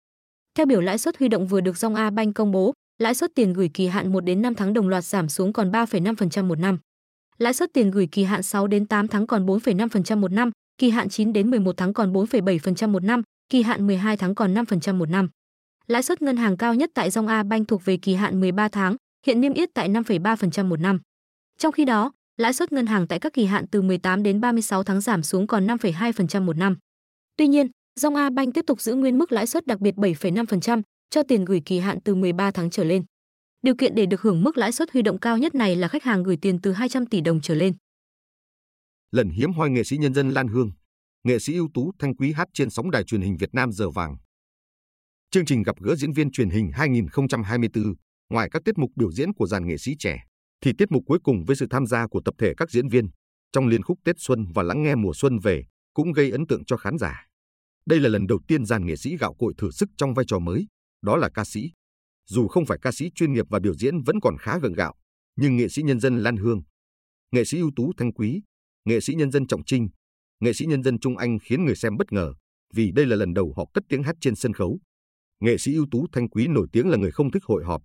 Theo 0.54 0.66
biểu 0.66 0.80
lãi 0.80 0.98
suất 0.98 1.18
huy 1.18 1.28
động 1.28 1.46
vừa 1.46 1.60
được 1.60 1.78
Dong 1.78 1.94
A 1.94 2.10
Bank 2.10 2.34
công 2.34 2.52
bố, 2.52 2.72
lãi 2.98 3.14
suất 3.14 3.30
tiền 3.34 3.52
gửi 3.52 3.70
kỳ 3.74 3.86
hạn 3.86 4.12
1 4.12 4.20
đến 4.20 4.42
5 4.42 4.54
tháng 4.54 4.72
đồng 4.72 4.88
loạt 4.88 5.04
giảm 5.04 5.28
xuống 5.28 5.52
còn 5.52 5.70
3,5% 5.70 6.44
một 6.44 6.58
năm. 6.58 6.78
Lãi 7.38 7.54
suất 7.54 7.72
tiền 7.72 7.90
gửi 7.90 8.08
kỳ 8.12 8.24
hạn 8.24 8.42
6 8.42 8.66
đến 8.66 8.86
8 8.86 9.08
tháng 9.08 9.26
còn 9.26 9.46
4,5% 9.46 10.18
một 10.18 10.32
năm, 10.32 10.50
kỳ 10.78 10.90
hạn 10.90 11.08
9 11.08 11.32
đến 11.32 11.50
11 11.50 11.76
tháng 11.76 11.92
còn 11.92 12.12
4,7% 12.12 12.88
một 12.88 13.04
năm, 13.04 13.22
kỳ 13.50 13.62
hạn 13.62 13.86
12 13.86 14.16
tháng 14.16 14.34
còn 14.34 14.54
5% 14.54 14.94
một 14.94 15.08
năm. 15.08 15.28
Lãi 15.86 16.02
suất 16.02 16.22
ngân 16.22 16.36
hàng 16.36 16.56
cao 16.56 16.74
nhất 16.74 16.90
tại 16.94 17.10
Dong 17.10 17.26
A 17.26 17.42
Bank 17.42 17.68
thuộc 17.68 17.84
về 17.84 17.96
kỳ 17.96 18.14
hạn 18.14 18.40
13 18.40 18.68
tháng, 18.68 18.96
hiện 19.26 19.40
niêm 19.40 19.52
yết 19.52 19.68
tại 19.74 19.88
5,3% 19.88 20.64
một 20.66 20.80
năm. 20.80 21.00
Trong 21.58 21.72
khi 21.72 21.84
đó, 21.84 22.12
lãi 22.36 22.52
suất 22.52 22.72
ngân 22.72 22.86
hàng 22.86 23.06
tại 23.08 23.18
các 23.18 23.32
kỳ 23.32 23.44
hạn 23.44 23.66
từ 23.70 23.82
18 23.82 24.22
đến 24.22 24.40
36 24.40 24.82
tháng 24.82 25.00
giảm 25.00 25.22
xuống 25.22 25.46
còn 25.46 25.66
5,2% 25.66 26.42
một 26.42 26.56
năm. 26.56 26.76
Tuy 27.36 27.48
nhiên, 27.48 27.66
Dong 28.00 28.14
A 28.14 28.30
Bank 28.30 28.54
tiếp 28.54 28.64
tục 28.66 28.80
giữ 28.80 28.94
nguyên 28.94 29.18
mức 29.18 29.32
lãi 29.32 29.46
suất 29.46 29.66
đặc 29.66 29.80
biệt 29.80 29.94
7,5% 29.94 30.82
cho 31.10 31.22
tiền 31.22 31.44
gửi 31.44 31.62
kỳ 31.64 31.78
hạn 31.78 31.98
từ 32.04 32.14
13 32.14 32.50
tháng 32.50 32.70
trở 32.70 32.84
lên. 32.84 33.04
Điều 33.62 33.74
kiện 33.74 33.94
để 33.94 34.06
được 34.06 34.20
hưởng 34.22 34.42
mức 34.42 34.58
lãi 34.58 34.72
suất 34.72 34.92
huy 34.92 35.02
động 35.02 35.18
cao 35.18 35.38
nhất 35.38 35.54
này 35.54 35.76
là 35.76 35.88
khách 35.88 36.04
hàng 36.04 36.22
gửi 36.22 36.36
tiền 36.36 36.58
từ 36.62 36.72
200 36.72 37.06
tỷ 37.06 37.20
đồng 37.20 37.40
trở 37.40 37.54
lên. 37.54 37.74
Lần 39.10 39.30
hiếm 39.30 39.52
hoi 39.52 39.70
nghệ 39.70 39.84
sĩ 39.84 39.96
nhân 39.96 40.14
dân 40.14 40.30
Lan 40.30 40.48
Hương, 40.48 40.72
nghệ 41.24 41.38
sĩ 41.38 41.54
ưu 41.54 41.68
tú 41.74 41.92
Thanh 41.98 42.16
Quý 42.16 42.32
hát 42.32 42.48
trên 42.54 42.70
sóng 42.70 42.90
đài 42.90 43.04
truyền 43.04 43.20
hình 43.20 43.36
Việt 43.36 43.54
Nam 43.54 43.72
giờ 43.72 43.90
vàng. 43.90 44.16
Chương 45.30 45.44
trình 45.44 45.62
gặp 45.62 45.76
gỡ 45.80 45.96
diễn 45.96 46.12
viên 46.12 46.30
truyền 46.30 46.50
hình 46.50 46.70
2024, 46.74 47.94
ngoài 48.30 48.48
các 48.52 48.62
tiết 48.64 48.78
mục 48.78 48.90
biểu 48.96 49.12
diễn 49.12 49.34
của 49.34 49.46
dàn 49.46 49.66
nghệ 49.66 49.78
sĩ 49.78 49.94
trẻ, 49.98 50.24
thì 50.60 50.72
tiết 50.78 50.92
mục 50.92 51.02
cuối 51.06 51.18
cùng 51.24 51.44
với 51.44 51.56
sự 51.56 51.66
tham 51.70 51.86
gia 51.86 52.06
của 52.06 52.20
tập 52.24 52.34
thể 52.38 52.52
các 52.56 52.70
diễn 52.70 52.88
viên 52.88 53.08
trong 53.52 53.66
liên 53.66 53.82
khúc 53.82 53.98
Tết 54.04 54.16
Xuân 54.18 54.46
và 54.54 54.62
lắng 54.62 54.82
nghe 54.82 54.94
mùa 54.94 55.12
xuân 55.14 55.38
về 55.38 55.64
cũng 55.94 56.12
gây 56.12 56.30
ấn 56.30 56.46
tượng 56.46 56.64
cho 56.64 56.76
khán 56.76 56.98
giả. 56.98 57.26
Đây 57.86 58.00
là 58.00 58.08
lần 58.08 58.26
đầu 58.26 58.38
tiên 58.48 58.64
dàn 58.64 58.86
nghệ 58.86 58.96
sĩ 58.96 59.16
gạo 59.16 59.34
cội 59.34 59.54
thử 59.58 59.70
sức 59.70 59.88
trong 59.96 60.14
vai 60.14 60.24
trò 60.28 60.38
mới, 60.38 60.66
đó 61.02 61.16
là 61.16 61.30
ca 61.34 61.44
sĩ. 61.44 61.70
Dù 62.28 62.48
không 62.48 62.66
phải 62.66 62.78
ca 62.82 62.92
sĩ 62.92 63.10
chuyên 63.14 63.32
nghiệp 63.32 63.46
và 63.50 63.58
biểu 63.58 63.74
diễn 63.74 64.02
vẫn 64.02 64.20
còn 64.20 64.36
khá 64.38 64.58
gượng 64.58 64.72
gạo, 64.72 64.94
nhưng 65.36 65.56
nghệ 65.56 65.68
sĩ 65.68 65.82
nhân 65.82 66.00
dân 66.00 66.18
Lan 66.18 66.36
Hương, 66.36 66.62
nghệ 67.32 67.44
sĩ 67.44 67.58
ưu 67.58 67.70
tú 67.76 67.92
Thanh 67.96 68.12
Quý, 68.12 68.42
nghệ 68.84 69.00
sĩ 69.00 69.14
nhân 69.14 69.30
dân 69.30 69.46
Trọng 69.46 69.64
Trinh, 69.64 69.88
nghệ 70.40 70.52
sĩ 70.52 70.66
nhân 70.66 70.82
dân 70.82 70.98
Trung 70.98 71.16
Anh 71.16 71.38
khiến 71.38 71.64
người 71.64 71.76
xem 71.76 71.96
bất 71.96 72.12
ngờ 72.12 72.34
vì 72.74 72.92
đây 72.92 73.06
là 73.06 73.16
lần 73.16 73.34
đầu 73.34 73.54
họ 73.56 73.64
cất 73.74 73.84
tiếng 73.88 74.02
hát 74.02 74.16
trên 74.20 74.34
sân 74.34 74.52
khấu. 74.52 74.78
Nghệ 75.40 75.58
sĩ 75.58 75.74
ưu 75.74 75.86
tú 75.90 76.06
Thanh 76.12 76.28
Quý 76.28 76.46
nổi 76.46 76.66
tiếng 76.72 76.88
là 76.88 76.96
người 76.96 77.10
không 77.10 77.30
thích 77.30 77.44
hội 77.44 77.64
họp, 77.64 77.82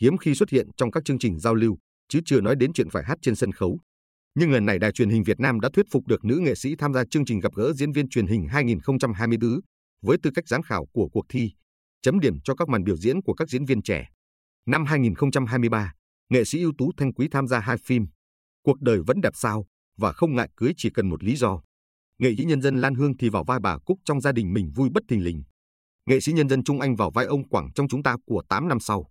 hiếm 0.00 0.16
khi 0.16 0.34
xuất 0.34 0.50
hiện 0.50 0.68
trong 0.76 0.90
các 0.90 1.04
chương 1.04 1.18
trình 1.18 1.38
giao 1.38 1.54
lưu, 1.54 1.78
chứ 2.08 2.20
chưa 2.24 2.40
nói 2.40 2.56
đến 2.56 2.72
chuyện 2.72 2.90
phải 2.90 3.04
hát 3.04 3.18
trên 3.22 3.34
sân 3.34 3.52
khấu. 3.52 3.80
Nhưng 4.34 4.52
lần 4.52 4.66
này 4.66 4.78
đài 4.78 4.92
truyền 4.92 5.10
hình 5.10 5.22
Việt 5.22 5.40
Nam 5.40 5.60
đã 5.60 5.68
thuyết 5.72 5.86
phục 5.90 6.06
được 6.06 6.24
nữ 6.24 6.38
nghệ 6.38 6.54
sĩ 6.54 6.76
tham 6.76 6.94
gia 6.94 7.04
chương 7.04 7.24
trình 7.24 7.40
gặp 7.40 7.54
gỡ 7.54 7.72
diễn 7.72 7.92
viên 7.92 8.08
truyền 8.08 8.26
hình 8.26 8.46
2024 8.48 9.60
với 10.02 10.18
tư 10.22 10.30
cách 10.34 10.48
giám 10.48 10.62
khảo 10.62 10.86
của 10.92 11.08
cuộc 11.12 11.24
thi, 11.28 11.52
chấm 12.02 12.20
điểm 12.20 12.40
cho 12.44 12.54
các 12.54 12.68
màn 12.68 12.84
biểu 12.84 12.96
diễn 12.96 13.22
của 13.22 13.34
các 13.34 13.48
diễn 13.48 13.64
viên 13.64 13.82
trẻ. 13.82 14.08
Năm 14.66 14.84
2023, 14.84 15.92
nghệ 16.28 16.44
sĩ 16.44 16.62
ưu 16.62 16.72
tú 16.78 16.92
Thanh 16.96 17.12
Quý 17.12 17.28
tham 17.30 17.46
gia 17.46 17.58
hai 17.58 17.76
phim 17.84 18.06
Cuộc 18.62 18.80
đời 18.80 19.00
vẫn 19.06 19.20
đẹp 19.20 19.32
sao 19.34 19.66
và 19.96 20.12
Không 20.12 20.34
ngại 20.34 20.48
cưới 20.56 20.72
chỉ 20.76 20.90
cần 20.90 21.08
một 21.08 21.24
lý 21.24 21.36
do. 21.36 21.60
Nghệ 22.22 22.34
sĩ 22.38 22.44
nhân 22.44 22.62
dân 22.62 22.80
Lan 22.80 22.94
Hương 22.94 23.16
thì 23.16 23.28
vào 23.28 23.44
vai 23.44 23.58
bà 23.60 23.78
Cúc 23.78 23.98
trong 24.04 24.20
gia 24.20 24.32
đình 24.32 24.52
mình 24.52 24.72
vui 24.74 24.88
bất 24.88 25.02
thình 25.08 25.24
lình. 25.24 25.42
Nghệ 26.06 26.20
sĩ 26.20 26.32
nhân 26.32 26.48
dân 26.48 26.64
Trung 26.64 26.80
Anh 26.80 26.96
vào 26.96 27.10
vai 27.10 27.24
ông 27.24 27.48
Quảng 27.48 27.70
trong 27.74 27.88
chúng 27.88 28.02
ta 28.02 28.16
của 28.26 28.42
8 28.48 28.68
năm 28.68 28.80
sau. 28.80 29.10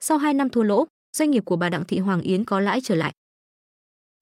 Sau 0.00 0.18
2 0.18 0.34
năm 0.34 0.50
thua 0.50 0.62
lỗ, 0.62 0.84
doanh 1.16 1.30
nghiệp 1.30 1.42
của 1.46 1.56
bà 1.56 1.68
Đặng 1.68 1.84
Thị 1.84 1.98
Hoàng 1.98 2.20
Yến 2.20 2.44
có 2.44 2.60
lãi 2.60 2.80
trở 2.80 2.94
lại. 2.94 3.12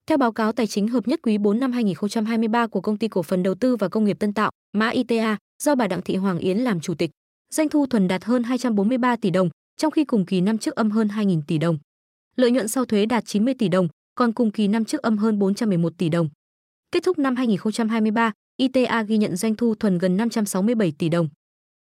Theo 0.07 0.19
báo 0.19 0.33
cáo 0.33 0.53
tài 0.53 0.67
chính 0.67 0.89
hợp 0.89 1.09
nhất 1.09 1.21
quý 1.23 1.39
4 1.39 1.61
năm 1.61 1.73
2023 1.73 2.67
của 2.67 2.81
công 2.81 2.99
ty 2.99 3.09
cổ 3.09 3.23
phần 3.23 3.43
đầu 3.43 3.55
tư 3.55 3.77
và 3.77 3.89
công 3.89 4.05
nghiệp 4.05 4.17
Tân 4.21 4.35
Tạo, 4.35 4.51
mã 4.73 4.89
ITA, 4.89 5.37
do 5.63 5.75
bà 5.75 5.87
Đặng 5.89 6.03
Thị 6.03 6.17
Hoàng 6.17 6.39
Yến 6.39 6.59
làm 6.59 6.81
chủ 6.81 6.95
tịch, 6.95 7.11
doanh 7.51 7.69
thu 7.69 7.87
thuần 7.87 8.09
đạt 8.09 8.25
hơn 8.25 8.43
243 8.43 9.17
tỷ 9.17 9.31
đồng, 9.31 9.49
trong 9.77 9.91
khi 9.91 10.05
cùng 10.05 10.27
kỳ 10.27 10.41
năm 10.41 10.59
trước 10.59 10.75
âm 10.75 10.91
hơn 10.91 11.09
2.000 11.09 11.43
tỷ 11.47 11.59
đồng. 11.59 11.79
Lợi 12.37 12.51
nhuận 12.51 12.69
sau 12.69 12.85
thuế 12.85 13.07
đạt 13.07 13.25
90 13.27 13.55
tỷ 13.59 13.69
đồng, 13.69 13.89
còn 14.15 14.33
cùng 14.33 14.51
kỳ 14.51 14.69
năm 14.69 14.85
trước 14.85 15.03
âm 15.03 15.19
hơn 15.19 15.39
411 15.39 15.93
tỷ 15.99 16.09
đồng. 16.09 16.29
Kết 16.93 17.03
thúc 17.03 17.19
năm 17.19 17.37
2023, 17.37 18.33
ITA 18.57 19.03
ghi 19.03 19.17
nhận 19.17 19.37
doanh 19.37 19.55
thu 19.55 19.75
thuần 19.75 19.99
gần 19.99 20.17
567 20.17 20.93
tỷ 20.99 21.09
đồng. 21.09 21.29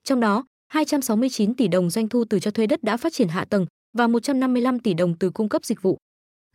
Trong 0.04 0.20
đó, 0.20 0.46
269 0.68 1.56
tỷ 1.56 1.68
đồng 1.68 1.90
doanh 1.90 2.10
thu 2.10 2.26
từ 2.30 2.40
cho 2.40 2.52
thuê 2.52 2.68
đất 2.68 2.84
đã 2.84 2.98
phát 2.98 3.14
triển 3.14 3.28
hạ 3.28 3.46
tầng 3.46 3.66
và 3.98 4.08
155 4.08 4.80
tỷ 4.80 4.94
đồng 4.94 5.18
từ 5.18 5.30
cung 5.30 5.50
cấp 5.50 5.66
dịch 5.66 5.82
vụ. 5.82 5.98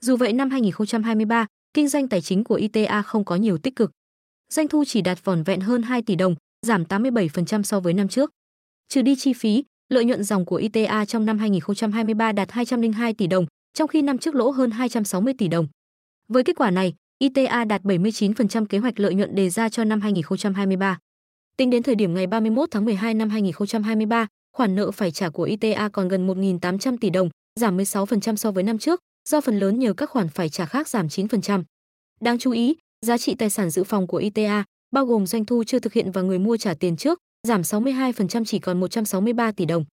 Dù 0.01 0.17
vậy 0.17 0.33
năm 0.33 0.51
2023, 0.51 1.47
kinh 1.75 1.89
doanh 1.89 2.09
tài 2.09 2.21
chính 2.21 2.45
của 2.45 2.55
ITA 2.55 3.03
không 3.03 3.25
có 3.25 3.37
nhiều 3.37 3.59
tích 3.59 3.77
cực. 3.77 3.91
Doanh 4.49 4.69
thu 4.69 4.85
chỉ 4.87 5.01
đạt 5.01 5.25
vỏn 5.25 5.43
vẹn 5.43 5.61
hơn 5.61 5.83
2 5.83 6.03
tỷ 6.03 6.15
đồng, 6.15 6.35
giảm 6.67 6.85
87% 6.85 7.63
so 7.63 7.81
với 7.81 7.95
năm 7.95 8.09
trước. 8.09 8.31
Trừ 8.89 9.03
đi 9.03 9.17
chi 9.17 9.33
phí, 9.33 9.65
lợi 9.89 10.05
nhuận 10.05 10.25
dòng 10.25 10.45
của 10.45 10.57
ITA 10.57 11.05
trong 11.05 11.27
năm 11.27 11.39
2023 11.39 12.33
đạt 12.33 12.51
202 12.51 13.15
tỷ 13.15 13.27
đồng, 13.27 13.47
trong 13.75 13.89
khi 13.89 14.03
năm 14.03 14.19
trước 14.19 14.35
lỗ 14.35 14.51
hơn 14.51 14.71
260 14.71 15.35
tỷ 15.39 15.49
đồng. 15.49 15.69
Với 16.29 16.45
kết 16.45 16.57
quả 16.57 16.71
này, 16.71 16.95
ITA 17.23 17.65
đạt 17.65 17.83
79% 17.83 18.67
kế 18.67 18.79
hoạch 18.79 19.01
lợi 19.01 19.15
nhuận 19.15 19.35
đề 19.35 19.51
ra 19.51 19.69
cho 19.69 19.85
năm 19.85 20.01
2023. 20.01 20.99
Tính 21.57 21.71
đến 21.71 21.83
thời 21.83 21.95
điểm 21.95 22.15
ngày 22.15 22.27
31 22.27 22.69
tháng 22.71 22.85
12 22.85 23.15
năm 23.15 23.31
2023, 23.31 24.27
khoản 24.57 24.75
nợ 24.75 24.91
phải 24.91 25.11
trả 25.11 25.29
của 25.31 25.43
ITA 25.43 25.89
còn 25.89 26.09
gần 26.09 26.27
1.800 26.27 26.97
tỷ 27.01 27.11
đồng, 27.11 27.31
giảm 27.61 27.77
16% 27.77 28.37
so 28.37 28.51
với 28.51 28.63
năm 28.63 28.79
trước, 28.79 29.01
do 29.29 29.41
phần 29.41 29.59
lớn 29.59 29.79
nhờ 29.79 29.93
các 29.93 30.11
khoản 30.11 30.29
phải 30.29 30.49
trả 30.49 30.67
khác 30.67 30.89
giảm 30.89 31.07
9%. 31.07 31.63
Đáng 32.21 32.39
chú 32.39 32.51
ý, 32.51 32.75
giá 33.07 33.19
trị 33.19 33.35
tài 33.35 33.51
sản 33.51 33.71
dự 33.71 33.85
phòng 33.85 34.07
của 34.07 34.17
ITA, 34.17 34.65
bao 34.93 35.07
gồm 35.07 35.27
doanh 35.27 35.45
thu 35.45 35.65
chưa 35.65 35.79
thực 35.79 35.93
hiện 35.93 36.13
và 36.13 36.23
người 36.23 36.39
mua 36.39 36.57
trả 36.57 36.75
tiền 36.75 36.97
trước, 36.97 37.19
giảm 37.49 37.61
62% 37.61 38.45
chỉ 38.45 38.59
còn 38.59 38.81
163 38.81 39.53
tỷ 39.53 39.65
đồng. 39.65 39.85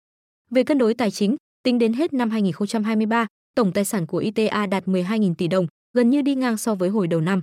Về 0.51 0.65
cân 0.65 0.79
đối 0.79 0.95
tài 0.95 1.11
chính, 1.11 1.37
tính 1.63 1.79
đến 1.79 1.93
hết 1.93 2.13
năm 2.13 2.31
2023, 2.31 3.27
tổng 3.55 3.73
tài 3.73 3.85
sản 3.85 4.07
của 4.07 4.19
ITA 4.19 4.67
đạt 4.67 4.85
12.000 4.87 5.35
tỷ 5.35 5.49
đồng, 5.49 5.67
gần 5.99 6.11
như 6.11 6.23
đi 6.23 6.35
ngang 6.35 6.57
so 6.57 6.75
với 6.75 6.89
hồi 6.89 7.07
đầu 7.07 7.21
năm. 7.21 7.43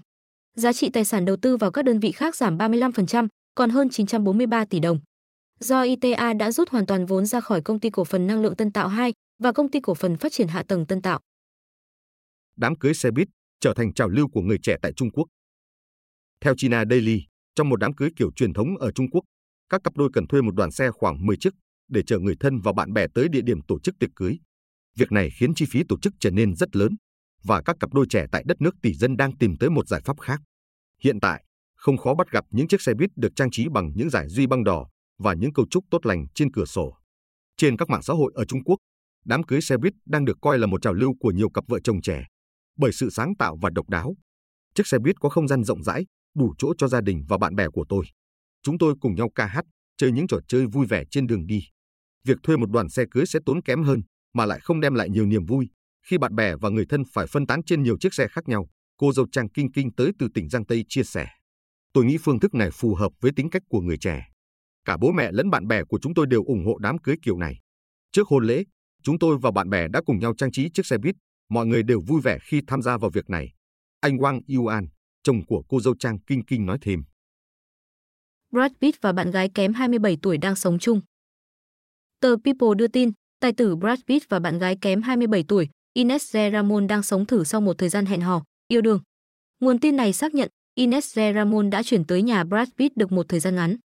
Giá 0.55 0.73
trị 0.73 0.89
tài 0.89 1.05
sản 1.05 1.25
đầu 1.25 1.37
tư 1.41 1.57
vào 1.57 1.71
các 1.71 1.85
đơn 1.85 1.99
vị 1.99 2.11
khác 2.11 2.35
giảm 2.35 2.57
35%, 2.57 3.27
còn 3.55 3.69
hơn 3.69 3.89
943 3.89 4.65
tỷ 4.65 4.79
đồng. 4.79 4.99
Do 5.59 5.81
ITA 5.81 6.33
đã 6.33 6.51
rút 6.51 6.69
hoàn 6.69 6.85
toàn 6.85 7.05
vốn 7.05 7.25
ra 7.25 7.39
khỏi 7.39 7.61
công 7.61 7.79
ty 7.79 7.89
cổ 7.89 8.03
phần 8.03 8.27
năng 8.27 8.41
lượng 8.41 8.55
Tân 8.55 8.71
Tạo 8.71 8.87
2 8.87 9.13
và 9.43 9.51
công 9.51 9.71
ty 9.71 9.79
cổ 9.79 9.93
phần 9.93 10.17
phát 10.17 10.31
triển 10.31 10.47
hạ 10.47 10.63
tầng 10.67 10.85
Tân 10.85 11.01
Tạo. 11.01 11.19
Đám 12.55 12.75
cưới 12.75 12.93
xe 12.93 13.11
buýt 13.11 13.27
trở 13.59 13.73
thành 13.73 13.93
trào 13.93 14.09
lưu 14.09 14.27
của 14.27 14.41
người 14.41 14.57
trẻ 14.63 14.75
tại 14.81 14.93
Trung 14.93 15.11
Quốc. 15.11 15.25
Theo 16.41 16.53
China 16.57 16.83
Daily, 16.89 17.21
trong 17.55 17.69
một 17.69 17.75
đám 17.75 17.93
cưới 17.93 18.09
kiểu 18.15 18.31
truyền 18.31 18.53
thống 18.53 18.77
ở 18.77 18.91
Trung 18.91 19.09
Quốc, 19.09 19.21
các 19.69 19.81
cặp 19.83 19.97
đôi 19.97 20.09
cần 20.13 20.27
thuê 20.27 20.41
một 20.41 20.55
đoàn 20.55 20.71
xe 20.71 20.91
khoảng 20.91 21.25
10 21.25 21.37
chiếc 21.37 21.53
để 21.87 22.01
chở 22.07 22.19
người 22.19 22.35
thân 22.39 22.59
và 22.59 22.73
bạn 22.73 22.93
bè 22.93 23.07
tới 23.15 23.27
địa 23.29 23.41
điểm 23.41 23.61
tổ 23.67 23.79
chức 23.79 23.95
tiệc 23.99 24.09
cưới. 24.15 24.37
Việc 24.97 25.11
này 25.11 25.29
khiến 25.39 25.53
chi 25.55 25.65
phí 25.69 25.83
tổ 25.89 25.99
chức 25.99 26.13
trở 26.19 26.31
nên 26.31 26.55
rất 26.55 26.75
lớn 26.75 26.95
và 27.45 27.61
các 27.65 27.75
cặp 27.79 27.93
đôi 27.93 28.05
trẻ 28.09 28.25
tại 28.31 28.43
đất 28.45 28.61
nước 28.61 28.75
tỷ 28.81 28.93
dân 28.93 29.17
đang 29.17 29.37
tìm 29.37 29.55
tới 29.59 29.69
một 29.69 29.87
giải 29.87 30.01
pháp 30.05 30.19
khác. 30.19 30.41
Hiện 31.01 31.19
tại, 31.19 31.43
không 31.75 31.97
khó 31.97 32.13
bắt 32.15 32.31
gặp 32.31 32.45
những 32.49 32.67
chiếc 32.67 32.81
xe 32.81 32.93
buýt 32.93 33.09
được 33.15 33.29
trang 33.35 33.51
trí 33.51 33.67
bằng 33.73 33.91
những 33.95 34.09
giải 34.09 34.29
duy 34.29 34.47
băng 34.47 34.63
đỏ 34.63 34.87
và 35.19 35.33
những 35.33 35.53
câu 35.53 35.65
chúc 35.69 35.83
tốt 35.91 36.05
lành 36.05 36.25
trên 36.35 36.51
cửa 36.51 36.65
sổ. 36.65 36.97
Trên 37.57 37.77
các 37.77 37.89
mạng 37.89 38.03
xã 38.03 38.13
hội 38.13 38.31
ở 38.35 38.45
Trung 38.45 38.63
Quốc, 38.63 38.77
đám 39.25 39.43
cưới 39.43 39.61
xe 39.61 39.77
buýt 39.77 39.93
đang 40.05 40.25
được 40.25 40.37
coi 40.41 40.59
là 40.59 40.67
một 40.67 40.81
trào 40.81 40.93
lưu 40.93 41.13
của 41.19 41.31
nhiều 41.31 41.49
cặp 41.49 41.63
vợ 41.67 41.79
chồng 41.83 42.01
trẻ 42.01 42.25
bởi 42.77 42.91
sự 42.91 43.09
sáng 43.09 43.35
tạo 43.39 43.57
và 43.61 43.69
độc 43.69 43.89
đáo. 43.89 44.15
Chiếc 44.75 44.87
xe 44.87 44.99
buýt 44.99 45.19
có 45.19 45.29
không 45.29 45.47
gian 45.47 45.63
rộng 45.63 45.83
rãi, 45.83 46.05
đủ 46.35 46.53
chỗ 46.57 46.73
cho 46.77 46.87
gia 46.87 47.01
đình 47.01 47.25
và 47.27 47.37
bạn 47.37 47.55
bè 47.55 47.67
của 47.73 47.85
tôi. 47.89 48.05
Chúng 48.63 48.77
tôi 48.77 48.95
cùng 49.01 49.15
nhau 49.15 49.29
ca 49.35 49.45
hát, 49.45 49.65
chơi 49.97 50.11
những 50.11 50.27
trò 50.27 50.37
chơi 50.47 50.65
vui 50.65 50.85
vẻ 50.85 51.03
trên 51.11 51.27
đường 51.27 51.47
đi. 51.47 51.67
việc 52.23 52.37
thuê 52.43 52.57
một 52.57 52.69
đoàn 52.71 52.89
xe 52.89 53.05
cưới 53.11 53.25
sẽ 53.25 53.39
tốn 53.45 53.61
kém 53.61 53.83
hơn 53.83 54.01
mà 54.33 54.45
lại 54.45 54.59
không 54.63 54.79
đem 54.79 54.93
lại 54.93 55.09
nhiều 55.09 55.25
niềm 55.25 55.45
vui 55.45 55.69
khi 56.05 56.17
bạn 56.17 56.35
bè 56.35 56.55
và 56.55 56.69
người 56.69 56.85
thân 56.89 57.03
phải 57.13 57.27
phân 57.27 57.47
tán 57.47 57.63
trên 57.63 57.83
nhiều 57.83 57.97
chiếc 57.99 58.13
xe 58.13 58.27
khác 58.27 58.47
nhau. 58.47 58.67
Cô 58.97 59.13
dâu 59.13 59.27
Trang 59.31 59.49
Kinh 59.49 59.71
Kinh 59.71 59.95
tới 59.95 60.11
từ 60.19 60.27
tỉnh 60.33 60.49
Giang 60.49 60.65
Tây 60.65 60.85
chia 60.89 61.03
sẻ. 61.03 61.27
Tôi 61.93 62.05
nghĩ 62.05 62.17
phương 62.23 62.39
thức 62.39 62.53
này 62.53 62.69
phù 62.73 62.95
hợp 62.95 63.11
với 63.21 63.31
tính 63.35 63.49
cách 63.49 63.63
của 63.69 63.81
người 63.81 63.97
trẻ. 63.97 64.25
Cả 64.85 64.97
bố 64.97 65.11
mẹ 65.11 65.31
lẫn 65.31 65.49
bạn 65.49 65.67
bè 65.67 65.83
của 65.83 65.99
chúng 66.01 66.13
tôi 66.13 66.25
đều 66.27 66.43
ủng 66.43 66.65
hộ 66.65 66.77
đám 66.77 66.97
cưới 66.97 67.15
kiểu 67.21 67.37
này. 67.37 67.59
Trước 68.11 68.27
hôn 68.27 68.45
lễ, 68.45 68.63
chúng 69.03 69.19
tôi 69.19 69.37
và 69.41 69.51
bạn 69.51 69.69
bè 69.69 69.87
đã 69.87 70.01
cùng 70.05 70.19
nhau 70.19 70.33
trang 70.37 70.51
trí 70.51 70.69
chiếc 70.73 70.85
xe 70.85 70.97
buýt. 70.97 71.15
Mọi 71.49 71.65
người 71.65 71.83
đều 71.83 72.01
vui 72.07 72.21
vẻ 72.21 72.37
khi 72.41 72.61
tham 72.67 72.81
gia 72.81 72.97
vào 72.97 73.09
việc 73.13 73.29
này. 73.29 73.51
Anh 73.99 74.17
Wang 74.17 74.41
Yuan, 74.55 74.85
chồng 75.23 75.45
của 75.45 75.63
cô 75.69 75.79
dâu 75.79 75.95
Trang 75.99 76.19
Kinh 76.27 76.45
Kinh 76.45 76.65
nói 76.65 76.77
thêm. 76.81 77.03
Brad 78.51 78.71
Pitt 78.81 79.01
và 79.01 79.13
bạn 79.13 79.31
gái 79.31 79.49
kém 79.55 79.73
27 79.73 80.17
tuổi 80.21 80.37
đang 80.37 80.55
sống 80.55 80.79
chung. 80.79 81.01
Tờ 82.19 82.35
People 82.43 82.67
đưa 82.77 82.87
tin, 82.87 83.11
tài 83.39 83.53
tử 83.53 83.75
Brad 83.75 83.99
Pitt 84.07 84.29
và 84.29 84.39
bạn 84.39 84.59
gái 84.59 84.77
kém 84.81 85.01
27 85.01 85.43
tuổi, 85.47 85.69
Ines 85.97 86.35
Ramon 86.51 86.87
đang 86.87 87.03
sống 87.03 87.25
thử 87.25 87.43
sau 87.43 87.61
một 87.61 87.77
thời 87.77 87.89
gian 87.89 88.05
hẹn 88.05 88.21
hò, 88.21 88.43
yêu 88.67 88.81
đương. 88.81 88.99
Nguồn 89.59 89.79
tin 89.79 89.95
này 89.95 90.13
xác 90.13 90.33
nhận 90.33 90.49
Ines 90.75 91.15
Ramon 91.15 91.69
đã 91.69 91.83
chuyển 91.83 92.03
tới 92.03 92.21
nhà 92.21 92.43
Brad 92.43 92.69
Pitt 92.77 92.97
được 92.97 93.11
một 93.11 93.29
thời 93.29 93.39
gian 93.39 93.55
ngắn. 93.55 93.77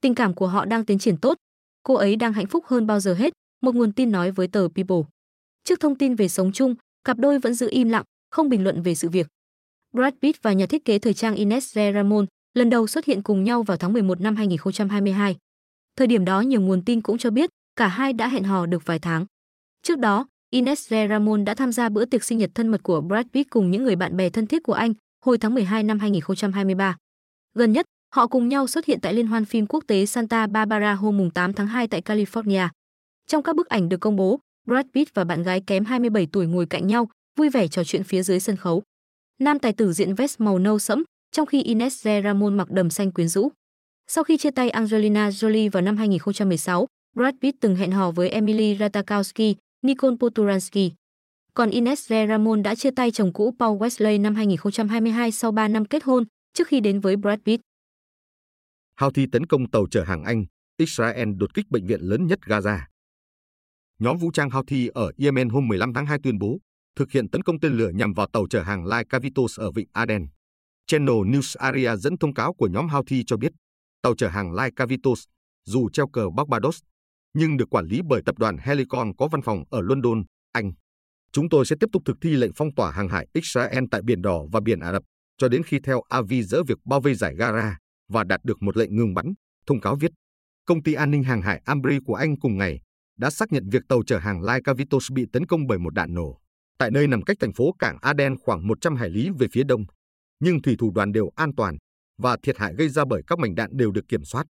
Tình 0.00 0.14
cảm 0.14 0.34
của 0.34 0.46
họ 0.46 0.64
đang 0.64 0.84
tiến 0.84 0.98
triển 0.98 1.16
tốt. 1.16 1.36
Cô 1.82 1.94
ấy 1.94 2.16
đang 2.16 2.32
hạnh 2.32 2.46
phúc 2.46 2.64
hơn 2.66 2.86
bao 2.86 3.00
giờ 3.00 3.14
hết, 3.14 3.32
một 3.62 3.74
nguồn 3.74 3.92
tin 3.92 4.12
nói 4.12 4.30
với 4.30 4.48
tờ 4.48 4.68
People. 4.74 5.10
Trước 5.64 5.80
thông 5.80 5.98
tin 5.98 6.14
về 6.14 6.28
sống 6.28 6.52
chung, 6.52 6.74
cặp 7.04 7.18
đôi 7.18 7.38
vẫn 7.38 7.54
giữ 7.54 7.68
im 7.70 7.88
lặng, 7.88 8.04
không 8.30 8.48
bình 8.48 8.64
luận 8.64 8.82
về 8.82 8.94
sự 8.94 9.08
việc. 9.08 9.26
Brad 9.92 10.14
Pitt 10.22 10.42
và 10.42 10.52
nhà 10.52 10.66
thiết 10.66 10.84
kế 10.84 10.98
thời 10.98 11.14
trang 11.14 11.34
Ines 11.34 11.74
Ramon 11.74 12.26
lần 12.54 12.70
đầu 12.70 12.86
xuất 12.86 13.04
hiện 13.04 13.22
cùng 13.22 13.44
nhau 13.44 13.62
vào 13.62 13.76
tháng 13.76 13.92
11 13.92 14.20
năm 14.20 14.36
2022. 14.36 15.36
Thời 15.96 16.06
điểm 16.06 16.24
đó 16.24 16.40
nhiều 16.40 16.60
nguồn 16.60 16.84
tin 16.84 17.00
cũng 17.00 17.18
cho 17.18 17.30
biết 17.30 17.50
cả 17.76 17.88
hai 17.88 18.12
đã 18.12 18.28
hẹn 18.28 18.44
hò 18.44 18.66
được 18.66 18.86
vài 18.86 18.98
tháng. 18.98 19.26
Trước 19.82 19.98
đó, 19.98 20.26
Ines 20.52 20.92
Ramon 21.08 21.44
đã 21.44 21.54
tham 21.54 21.72
gia 21.72 21.88
bữa 21.88 22.04
tiệc 22.04 22.24
sinh 22.24 22.38
nhật 22.38 22.50
thân 22.54 22.68
mật 22.68 22.82
của 22.82 23.00
Brad 23.00 23.26
Pitt 23.32 23.50
cùng 23.50 23.70
những 23.70 23.84
người 23.84 23.96
bạn 23.96 24.16
bè 24.16 24.30
thân 24.30 24.46
thiết 24.46 24.62
của 24.62 24.72
anh 24.72 24.94
hồi 25.24 25.38
tháng 25.38 25.54
12 25.54 25.82
năm 25.82 25.98
2023. 25.98 26.96
Gần 27.54 27.72
nhất, 27.72 27.86
họ 28.14 28.26
cùng 28.26 28.48
nhau 28.48 28.66
xuất 28.66 28.84
hiện 28.84 29.00
tại 29.00 29.14
Liên 29.14 29.26
hoan 29.26 29.44
phim 29.44 29.66
quốc 29.66 29.84
tế 29.86 30.06
Santa 30.06 30.46
Barbara 30.46 30.92
hôm 30.94 31.30
8 31.30 31.52
tháng 31.52 31.66
2 31.66 31.88
tại 31.88 32.00
California. 32.00 32.68
Trong 33.26 33.42
các 33.42 33.56
bức 33.56 33.68
ảnh 33.68 33.88
được 33.88 34.00
công 34.00 34.16
bố, 34.16 34.40
Brad 34.66 34.86
Pitt 34.94 35.14
và 35.14 35.24
bạn 35.24 35.42
gái 35.42 35.60
kém 35.66 35.84
27 35.84 36.26
tuổi 36.32 36.46
ngồi 36.46 36.66
cạnh 36.66 36.86
nhau, 36.86 37.08
vui 37.38 37.50
vẻ 37.50 37.68
trò 37.68 37.84
chuyện 37.84 38.04
phía 38.04 38.22
dưới 38.22 38.40
sân 38.40 38.56
khấu. 38.56 38.82
Nam 39.40 39.58
tài 39.58 39.72
tử 39.72 39.92
diện 39.92 40.14
vest 40.14 40.40
màu 40.40 40.58
nâu 40.58 40.78
sẫm, 40.78 41.04
trong 41.32 41.46
khi 41.46 41.62
Ines 41.62 42.06
Ramon 42.24 42.56
mặc 42.56 42.70
đầm 42.70 42.90
xanh 42.90 43.12
quyến 43.12 43.28
rũ. 43.28 43.48
Sau 44.08 44.24
khi 44.24 44.36
chia 44.36 44.50
tay 44.50 44.70
Angelina 44.70 45.28
Jolie 45.28 45.70
vào 45.70 45.82
năm 45.82 45.96
2016, 45.96 46.86
Brad 47.16 47.34
Pitt 47.42 47.60
từng 47.60 47.76
hẹn 47.76 47.92
hò 47.92 48.10
với 48.10 48.28
Emily 48.28 48.76
Ratajkowski, 48.76 49.54
Nikon 49.82 50.18
Poturansky. 50.18 50.92
Còn 51.54 51.70
Ines 51.70 52.12
Ramon 52.28 52.62
đã 52.62 52.74
chia 52.74 52.90
tay 52.90 53.10
chồng 53.10 53.32
cũ 53.32 53.54
Paul 53.58 53.78
Wesley 53.78 54.20
năm 54.20 54.34
2022 54.34 55.32
sau 55.32 55.52
3 55.52 55.68
năm 55.68 55.84
kết 55.84 56.04
hôn, 56.04 56.24
trước 56.54 56.68
khi 56.68 56.80
đến 56.80 57.00
với 57.00 57.16
Brad 57.16 57.40
Pitt. 57.44 57.62
Houthi 59.00 59.26
tấn 59.32 59.46
công 59.46 59.70
tàu 59.70 59.86
chở 59.90 60.04
hàng 60.04 60.24
Anh, 60.24 60.44
Israel 60.76 61.28
đột 61.36 61.54
kích 61.54 61.70
bệnh 61.70 61.86
viện 61.86 62.00
lớn 62.00 62.26
nhất 62.26 62.38
Gaza. 62.42 62.78
Nhóm 63.98 64.18
vũ 64.18 64.30
trang 64.30 64.50
Houthi 64.50 64.88
ở 64.94 65.12
Yemen 65.18 65.48
hôm 65.48 65.68
15 65.68 65.94
tháng 65.94 66.06
2 66.06 66.18
tuyên 66.22 66.38
bố 66.38 66.58
thực 66.96 67.10
hiện 67.10 67.30
tấn 67.30 67.42
công 67.42 67.60
tên 67.60 67.72
lửa 67.72 67.90
nhằm 67.94 68.12
vào 68.12 68.26
tàu 68.32 68.46
chở 68.50 68.62
hàng 68.62 68.86
Lai 68.86 69.04
Cavitos 69.04 69.60
ở 69.60 69.70
vịnh 69.72 69.88
Aden. 69.92 70.26
Channel 70.86 71.16
News 71.16 71.56
Aria 71.58 71.96
dẫn 71.96 72.18
thông 72.18 72.34
cáo 72.34 72.54
của 72.54 72.68
nhóm 72.68 72.88
Houthi 72.88 73.24
cho 73.26 73.36
biết, 73.36 73.52
tàu 74.02 74.14
chở 74.14 74.28
hàng 74.28 74.52
Lai 74.52 74.70
Cavitos, 74.76 75.24
dù 75.64 75.88
treo 75.88 76.08
cờ 76.08 76.30
Barbados, 76.36 76.80
nhưng 77.34 77.56
được 77.56 77.70
quản 77.70 77.86
lý 77.86 78.00
bởi 78.08 78.22
tập 78.26 78.38
đoàn 78.38 78.56
Helicon 78.58 79.12
có 79.16 79.28
văn 79.28 79.42
phòng 79.42 79.64
ở 79.70 79.80
London, 79.80 80.22
Anh. 80.52 80.72
Chúng 81.32 81.48
tôi 81.48 81.66
sẽ 81.66 81.76
tiếp 81.80 81.86
tục 81.92 82.02
thực 82.04 82.16
thi 82.20 82.30
lệnh 82.30 82.52
phong 82.56 82.74
tỏa 82.74 82.90
hàng 82.90 83.08
hải 83.08 83.28
Israel 83.32 83.84
tại 83.90 84.02
Biển 84.02 84.22
Đỏ 84.22 84.42
và 84.52 84.60
Biển 84.60 84.80
Ả 84.80 84.92
Rập 84.92 85.02
cho 85.38 85.48
đến 85.48 85.62
khi 85.62 85.78
theo 85.84 86.02
Avi 86.08 86.42
dỡ 86.42 86.62
việc 86.62 86.78
bao 86.84 87.00
vây 87.00 87.14
giải 87.14 87.34
Gara 87.36 87.78
và 88.08 88.24
đạt 88.24 88.40
được 88.44 88.62
một 88.62 88.76
lệnh 88.76 88.96
ngừng 88.96 89.14
bắn, 89.14 89.32
thông 89.66 89.80
cáo 89.80 89.96
viết. 89.96 90.10
Công 90.64 90.82
ty 90.82 90.94
an 90.94 91.10
ninh 91.10 91.22
hàng 91.22 91.42
hải 91.42 91.62
Ambri 91.64 91.98
của 92.04 92.14
Anh 92.14 92.38
cùng 92.38 92.58
ngày 92.58 92.80
đã 93.18 93.30
xác 93.30 93.52
nhận 93.52 93.68
việc 93.68 93.82
tàu 93.88 94.02
chở 94.06 94.18
hàng 94.18 94.42
Laicavitos 94.42 95.12
bị 95.12 95.26
tấn 95.32 95.46
công 95.46 95.66
bởi 95.66 95.78
một 95.78 95.94
đạn 95.94 96.14
nổ 96.14 96.40
tại 96.80 96.90
nơi 96.90 97.06
nằm 97.06 97.22
cách 97.22 97.36
thành 97.40 97.52
phố 97.52 97.74
cảng 97.78 97.98
Aden 98.00 98.38
khoảng 98.38 98.66
100 98.66 98.96
hải 98.96 99.08
lý 99.10 99.30
về 99.38 99.46
phía 99.52 99.62
đông. 99.64 99.84
Nhưng 100.40 100.62
thủy 100.62 100.76
thủ 100.78 100.90
đoàn 100.94 101.12
đều 101.12 101.30
an 101.36 101.54
toàn 101.56 101.76
và 102.22 102.36
thiệt 102.42 102.58
hại 102.58 102.74
gây 102.74 102.88
ra 102.88 103.04
bởi 103.04 103.22
các 103.26 103.38
mảnh 103.38 103.54
đạn 103.54 103.70
đều 103.72 103.90
được 103.90 104.08
kiểm 104.08 104.24
soát. 104.24 104.46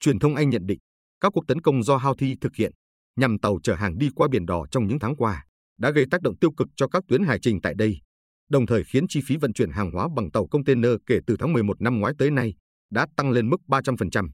Truyền 0.00 0.18
thông 0.18 0.34
Anh 0.34 0.50
nhận 0.50 0.66
định 0.66 0.78
các 1.20 1.32
cuộc 1.32 1.46
tấn 1.46 1.60
công 1.60 1.82
do 1.82 1.96
Houthi 1.96 2.34
thực 2.40 2.56
hiện 2.56 2.72
nhằm 3.16 3.38
tàu 3.38 3.58
chở 3.62 3.74
hàng 3.74 3.98
đi 3.98 4.10
qua 4.14 4.28
Biển 4.30 4.46
Đỏ 4.46 4.66
trong 4.70 4.86
những 4.86 4.98
tháng 4.98 5.16
qua 5.16 5.44
đã 5.78 5.90
gây 5.90 6.04
tác 6.10 6.22
động 6.22 6.36
tiêu 6.36 6.50
cực 6.52 6.68
cho 6.76 6.88
các 6.88 7.04
tuyến 7.08 7.22
hải 7.22 7.38
trình 7.42 7.60
tại 7.62 7.74
đây, 7.78 8.00
đồng 8.50 8.66
thời 8.66 8.84
khiến 8.84 9.08
chi 9.08 9.20
phí 9.26 9.36
vận 9.36 9.52
chuyển 9.52 9.70
hàng 9.70 9.90
hóa 9.90 10.08
bằng 10.16 10.30
tàu 10.30 10.46
container 10.46 10.92
kể 11.06 11.18
từ 11.26 11.36
tháng 11.38 11.52
11 11.52 11.80
năm 11.80 12.00
ngoái 12.00 12.12
tới 12.18 12.30
nay 12.30 12.54
đã 12.90 13.06
tăng 13.16 13.30
lên 13.30 13.50
mức 13.50 13.60
300%. 13.68 14.28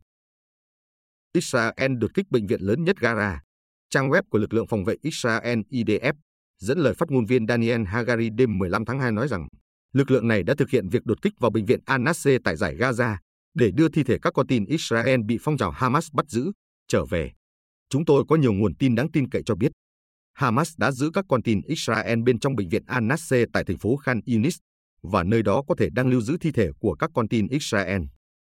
Israel 1.33 1.93
đột 1.99 2.11
kích 2.15 2.31
bệnh 2.31 2.47
viện 2.47 2.61
lớn 2.61 2.85
nhất 2.85 2.97
Gaza. 2.97 3.39
Trang 3.91 4.11
web 4.11 4.23
của 4.31 4.39
lực 4.39 4.55
lượng 4.55 4.67
phòng 4.67 4.85
vệ 4.85 4.95
Israel 5.03 5.59
IDF 5.71 6.15
dẫn 6.59 6.79
lời 6.79 6.95
phát 6.95 7.11
ngôn 7.11 7.27
viên 7.27 7.47
Daniel 7.47 7.85
Hagari 7.85 8.31
đêm 8.31 8.59
15 8.59 8.85
tháng 8.85 8.99
2 8.99 9.13
nói 9.13 9.29
rằng 9.29 9.49
lực 9.93 10.11
lượng 10.11 10.29
này 10.29 10.43
đã 10.43 10.55
thực 10.59 10.71
hiện 10.71 10.89
việc 10.89 11.05
đột 11.05 11.23
kích 11.23 11.33
vào 11.41 11.51
bệnh 11.51 11.65
viện 11.65 11.81
Al-Nasser 11.87 12.39
tại 12.45 12.57
giải 12.57 12.77
Gaza 12.77 13.17
để 13.55 13.71
đưa 13.71 13.89
thi 13.89 14.05
thể 14.05 14.19
các 14.23 14.33
con 14.35 14.47
tin 14.47 14.65
Israel 14.65 15.21
bị 15.21 15.39
phong 15.41 15.57
trào 15.57 15.71
Hamas 15.71 16.09
bắt 16.13 16.27
giữ 16.29 16.53
trở 16.95 17.05
về. 17.05 17.33
Chúng 17.91 18.05
tôi 18.05 18.25
có 18.29 18.37
nhiều 18.37 18.53
nguồn 18.53 18.75
tin 18.77 18.95
đáng 18.95 19.11
tin 19.11 19.31
cậy 19.31 19.43
cho 19.47 19.55
biết 19.55 19.73
Hamas 20.35 20.75
đã 20.77 20.93
giữ 20.93 21.11
các 21.15 21.25
con 21.29 21.43
tin 21.43 21.61
Israel 21.67 22.23
bên 22.23 22.39
trong 22.39 22.57
bệnh 22.57 22.69
viện 22.69 22.85
Al-Nasser 22.87 23.47
tại 23.53 23.65
thành 23.65 23.79
phố 23.79 23.97
Khan 23.97 24.21
Yunis 24.27 24.57
và 25.03 25.23
nơi 25.23 25.43
đó 25.43 25.63
có 25.69 25.75
thể 25.79 25.89
đang 25.93 26.09
lưu 26.09 26.21
giữ 26.21 26.37
thi 26.41 26.51
thể 26.53 26.71
của 26.81 26.95
các 26.95 27.11
con 27.15 27.29
tin 27.29 27.47
Israel. 27.49 28.03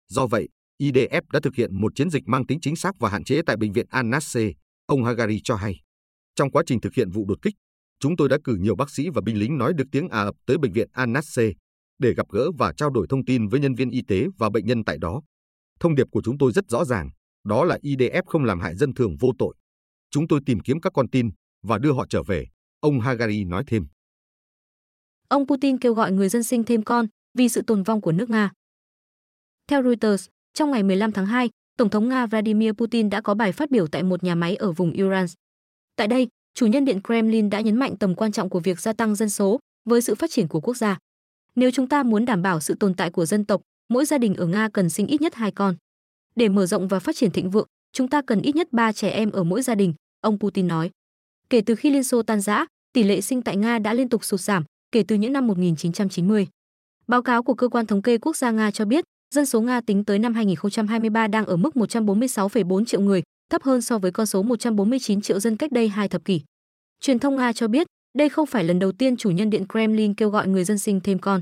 Do 0.09 0.27
vậy, 0.27 0.49
IDF 0.81 1.21
đã 1.33 1.39
thực 1.43 1.55
hiện 1.55 1.81
một 1.81 1.91
chiến 1.95 2.09
dịch 2.09 2.23
mang 2.27 2.45
tính 2.45 2.59
chính 2.61 2.75
xác 2.75 2.99
và 2.99 3.09
hạn 3.09 3.23
chế 3.23 3.41
tại 3.45 3.57
bệnh 3.57 3.71
viện 3.71 3.87
Al-Nasser, 3.89 4.53
ông 4.85 5.03
Hagari 5.03 5.39
cho 5.43 5.55
hay. 5.55 5.81
Trong 6.35 6.51
quá 6.51 6.63
trình 6.65 6.81
thực 6.81 6.93
hiện 6.93 7.09
vụ 7.09 7.25
đột 7.27 7.41
kích, 7.41 7.53
chúng 7.99 8.17
tôi 8.17 8.29
đã 8.29 8.37
cử 8.43 8.55
nhiều 8.59 8.75
bác 8.75 8.89
sĩ 8.89 9.09
và 9.09 9.21
binh 9.25 9.39
lính 9.39 9.57
nói 9.57 9.73
được 9.73 9.85
tiếng 9.91 10.09
Ả 10.09 10.25
Rập 10.25 10.35
tới 10.45 10.57
bệnh 10.57 10.71
viện 10.71 10.89
Al-Nasser 10.93 11.53
để 11.99 12.13
gặp 12.13 12.25
gỡ 12.31 12.51
và 12.57 12.73
trao 12.77 12.89
đổi 12.89 13.07
thông 13.09 13.25
tin 13.25 13.47
với 13.47 13.59
nhân 13.59 13.75
viên 13.75 13.89
y 13.89 14.01
tế 14.07 14.25
và 14.37 14.49
bệnh 14.49 14.65
nhân 14.65 14.83
tại 14.83 14.97
đó. 14.97 15.21
Thông 15.79 15.95
điệp 15.95 16.07
của 16.11 16.21
chúng 16.21 16.37
tôi 16.37 16.51
rất 16.51 16.65
rõ 16.69 16.85
ràng, 16.85 17.09
đó 17.45 17.63
là 17.63 17.77
IDF 17.83 18.23
không 18.25 18.43
làm 18.43 18.59
hại 18.59 18.75
dân 18.75 18.93
thường 18.93 19.17
vô 19.19 19.31
tội. 19.39 19.55
Chúng 20.11 20.27
tôi 20.27 20.39
tìm 20.45 20.59
kiếm 20.59 20.81
các 20.81 20.93
con 20.93 21.09
tin 21.09 21.29
và 21.63 21.77
đưa 21.77 21.91
họ 21.91 22.05
trở 22.09 22.23
về, 22.23 22.45
ông 22.79 22.99
Hagari 22.99 23.43
nói 23.43 23.63
thêm. 23.67 23.87
Ông 25.27 25.47
Putin 25.47 25.77
kêu 25.77 25.93
gọi 25.93 26.11
người 26.11 26.29
dân 26.29 26.43
sinh 26.43 26.63
thêm 26.63 26.83
con 26.83 27.07
vì 27.37 27.49
sự 27.49 27.61
tồn 27.61 27.83
vong 27.83 28.01
của 28.01 28.11
nước 28.11 28.29
Nga. 28.29 28.51
Theo 29.67 29.83
Reuters, 29.83 30.27
trong 30.53 30.71
ngày 30.71 30.83
15 30.83 31.11
tháng 31.11 31.25
2, 31.25 31.49
Tổng 31.77 31.89
thống 31.89 32.09
Nga 32.09 32.25
Vladimir 32.25 32.71
Putin 32.71 33.09
đã 33.09 33.21
có 33.21 33.33
bài 33.33 33.51
phát 33.51 33.71
biểu 33.71 33.87
tại 33.87 34.03
một 34.03 34.23
nhà 34.23 34.35
máy 34.35 34.55
ở 34.55 34.71
vùng 34.71 34.93
Uran. 35.03 35.25
Tại 35.95 36.07
đây, 36.07 36.27
chủ 36.53 36.67
nhân 36.67 36.85
điện 36.85 36.99
Kremlin 37.03 37.49
đã 37.49 37.61
nhấn 37.61 37.75
mạnh 37.75 37.97
tầm 37.97 38.15
quan 38.15 38.31
trọng 38.31 38.49
của 38.49 38.59
việc 38.59 38.79
gia 38.79 38.93
tăng 38.93 39.15
dân 39.15 39.29
số 39.29 39.59
với 39.85 40.01
sự 40.01 40.15
phát 40.15 40.31
triển 40.31 40.47
của 40.47 40.59
quốc 40.59 40.77
gia. 40.77 40.97
Nếu 41.55 41.71
chúng 41.71 41.87
ta 41.87 42.03
muốn 42.03 42.25
đảm 42.25 42.41
bảo 42.41 42.59
sự 42.59 42.75
tồn 42.79 42.93
tại 42.93 43.09
của 43.09 43.25
dân 43.25 43.45
tộc, 43.45 43.61
mỗi 43.89 44.05
gia 44.05 44.17
đình 44.17 44.35
ở 44.35 44.45
Nga 44.45 44.69
cần 44.73 44.89
sinh 44.89 45.07
ít 45.07 45.21
nhất 45.21 45.35
hai 45.35 45.51
con. 45.51 45.75
Để 46.35 46.49
mở 46.49 46.65
rộng 46.65 46.87
và 46.87 46.99
phát 46.99 47.15
triển 47.15 47.31
thịnh 47.31 47.49
vượng, 47.49 47.67
chúng 47.93 48.07
ta 48.07 48.21
cần 48.21 48.41
ít 48.41 48.55
nhất 48.55 48.67
3 48.71 48.91
trẻ 48.91 49.09
em 49.09 49.31
ở 49.31 49.43
mỗi 49.43 49.61
gia 49.61 49.75
đình, 49.75 49.93
ông 50.21 50.39
Putin 50.39 50.67
nói. 50.67 50.89
Kể 51.49 51.61
từ 51.61 51.75
khi 51.75 51.89
Liên 51.89 52.03
Xô 52.03 52.23
tan 52.23 52.41
rã, 52.41 52.65
tỷ 52.93 53.03
lệ 53.03 53.21
sinh 53.21 53.41
tại 53.41 53.57
Nga 53.57 53.79
đã 53.79 53.93
liên 53.93 54.09
tục 54.09 54.25
sụt 54.25 54.39
giảm 54.39 54.63
kể 54.91 55.03
từ 55.07 55.15
những 55.15 55.33
năm 55.33 55.47
1990. 55.47 56.47
Báo 57.07 57.21
cáo 57.21 57.43
của 57.43 57.53
cơ 57.53 57.67
quan 57.67 57.85
thống 57.85 58.01
kê 58.01 58.17
quốc 58.17 58.35
gia 58.35 58.51
Nga 58.51 58.71
cho 58.71 58.85
biết, 58.85 59.03
dân 59.35 59.45
số 59.45 59.61
Nga 59.61 59.81
tính 59.81 60.03
tới 60.03 60.19
năm 60.19 60.33
2023 60.33 61.27
đang 61.27 61.45
ở 61.45 61.57
mức 61.57 61.75
146,4 61.75 62.85
triệu 62.85 63.01
người, 63.01 63.23
thấp 63.49 63.63
hơn 63.63 63.81
so 63.81 63.97
với 63.97 64.11
con 64.11 64.25
số 64.25 64.43
149 64.43 65.21
triệu 65.21 65.39
dân 65.39 65.57
cách 65.57 65.71
đây 65.71 65.87
hai 65.87 66.07
thập 66.07 66.25
kỷ. 66.25 66.41
Truyền 67.01 67.19
thông 67.19 67.35
Nga 67.35 67.53
cho 67.53 67.67
biết, 67.67 67.87
đây 68.17 68.29
không 68.29 68.45
phải 68.45 68.63
lần 68.63 68.79
đầu 68.79 68.91
tiên 68.91 69.17
chủ 69.17 69.31
nhân 69.31 69.49
điện 69.49 69.65
Kremlin 69.69 70.13
kêu 70.13 70.29
gọi 70.29 70.47
người 70.47 70.63
dân 70.63 70.77
sinh 70.77 70.99
thêm 70.99 71.19
con. 71.19 71.41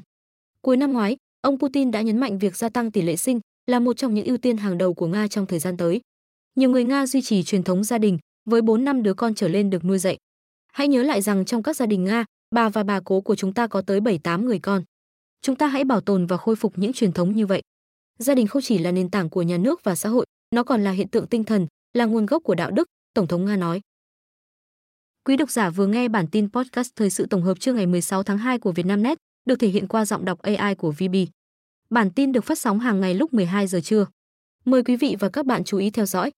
Cuối 0.62 0.77
năm 0.77 0.93
ngoái, 0.93 1.17
ông 1.41 1.59
Putin 1.59 1.91
đã 1.91 2.01
nhấn 2.01 2.17
mạnh 2.17 2.39
việc 2.39 2.55
gia 2.55 2.69
tăng 2.69 2.91
tỷ 2.91 3.01
lệ 3.01 3.15
sinh 3.15 3.39
là 3.67 3.79
một 3.79 3.98
trong 3.98 4.13
những 4.13 4.25
ưu 4.25 4.38
tiên 4.38 4.58
hàng 4.58 4.77
đầu 4.77 4.93
của 4.93 5.08
Nga 5.08 5.27
trong 5.27 5.46
thời 5.46 5.60
gian 5.60 5.77
tới. 5.77 6.01
Nhiều 6.55 6.70
người 6.70 6.84
Nga 6.84 7.05
duy 7.05 7.22
trì 7.22 7.43
truyền 7.43 7.63
thống 7.63 7.84
gia 7.84 7.98
đình 7.98 8.17
với 8.46 8.62
4 8.62 8.84
năm 8.84 9.03
đứa 9.03 9.13
con 9.13 9.36
trở 9.36 9.48
lên 9.48 9.70
được 9.70 9.86
nuôi 9.86 10.00
dạy. 10.00 10.17
Hãy 10.74 10.88
nhớ 10.88 11.03
lại 11.03 11.22
rằng 11.22 11.46
trong 11.46 11.63
các 11.63 11.75
gia 11.75 11.86
đình 11.86 12.03
Nga, 12.03 12.25
bà 12.55 12.70
và 12.70 12.84
bà 12.84 13.00
cố 13.00 13.22
của 13.22 13.36
chúng 13.36 13.53
ta 13.53 13.67
có 13.67 13.82
tới 13.82 14.00
7-8 14.00 14.46
người 14.46 14.60
con. 14.60 14.84
Chúng 15.41 15.55
ta 15.55 15.67
hãy 15.67 15.84
bảo 15.84 16.01
tồn 16.01 16.25
và 16.25 16.38
khôi 16.38 16.55
phục 16.55 16.77
những 16.77 16.93
truyền 16.93 17.12
thống 17.12 17.36
như 17.36 17.46
vậy. 17.46 17.62
Gia 18.20 18.36
đình 18.36 18.48
không 18.48 18.62
chỉ 18.62 18.77
là 18.77 18.91
nền 18.91 19.10
tảng 19.10 19.29
của 19.29 19.41
nhà 19.41 19.58
nước 19.58 19.84
và 19.84 19.96
xã 19.96 20.10
hội, 20.10 20.25
nó 20.55 20.63
còn 20.63 20.84
là 20.84 20.91
hiện 20.91 21.08
tượng 21.08 21.27
tinh 21.27 21.43
thần, 21.43 21.67
là 21.93 22.05
nguồn 22.05 22.25
gốc 22.25 22.43
của 22.43 22.55
đạo 22.55 22.72
đức, 22.72 22.88
Tổng 23.13 23.27
thống 23.27 23.46
Nga 23.46 23.55
nói. 23.55 23.82
Quý 25.25 25.38
độc 25.38 25.51
giả 25.51 25.70
vừa 25.70 25.88
nghe 25.88 26.08
bản 26.08 26.27
tin 26.27 26.51
podcast 26.51 26.91
thời 26.96 27.10
sự 27.10 27.25
tổng 27.29 27.41
hợp 27.41 27.60
trưa 27.60 27.74
ngày 27.74 27.86
16 27.86 28.24
tháng 28.24 28.38
2 28.38 28.60
của 28.60 28.72
Vietnamnet, 28.72 29.17
được 29.46 29.55
thể 29.55 29.67
hiện 29.67 29.88
qua 29.88 30.05
giọng 30.05 30.25
đọc 30.25 30.41
AI 30.41 30.75
của 30.75 30.91
VB. 30.91 31.15
Bản 31.93 32.12
tin 32.12 32.31
được 32.31 32.43
phát 32.43 32.59
sóng 32.59 32.79
hàng 32.79 33.01
ngày 33.01 33.13
lúc 33.13 33.33
12 33.33 33.67
giờ 33.67 33.79
trưa. 33.83 34.05
Mời 34.65 34.83
quý 34.83 34.95
vị 34.95 35.15
và 35.19 35.29
các 35.29 35.45
bạn 35.45 35.63
chú 35.63 35.77
ý 35.77 35.89
theo 35.89 36.05
dõi. 36.05 36.31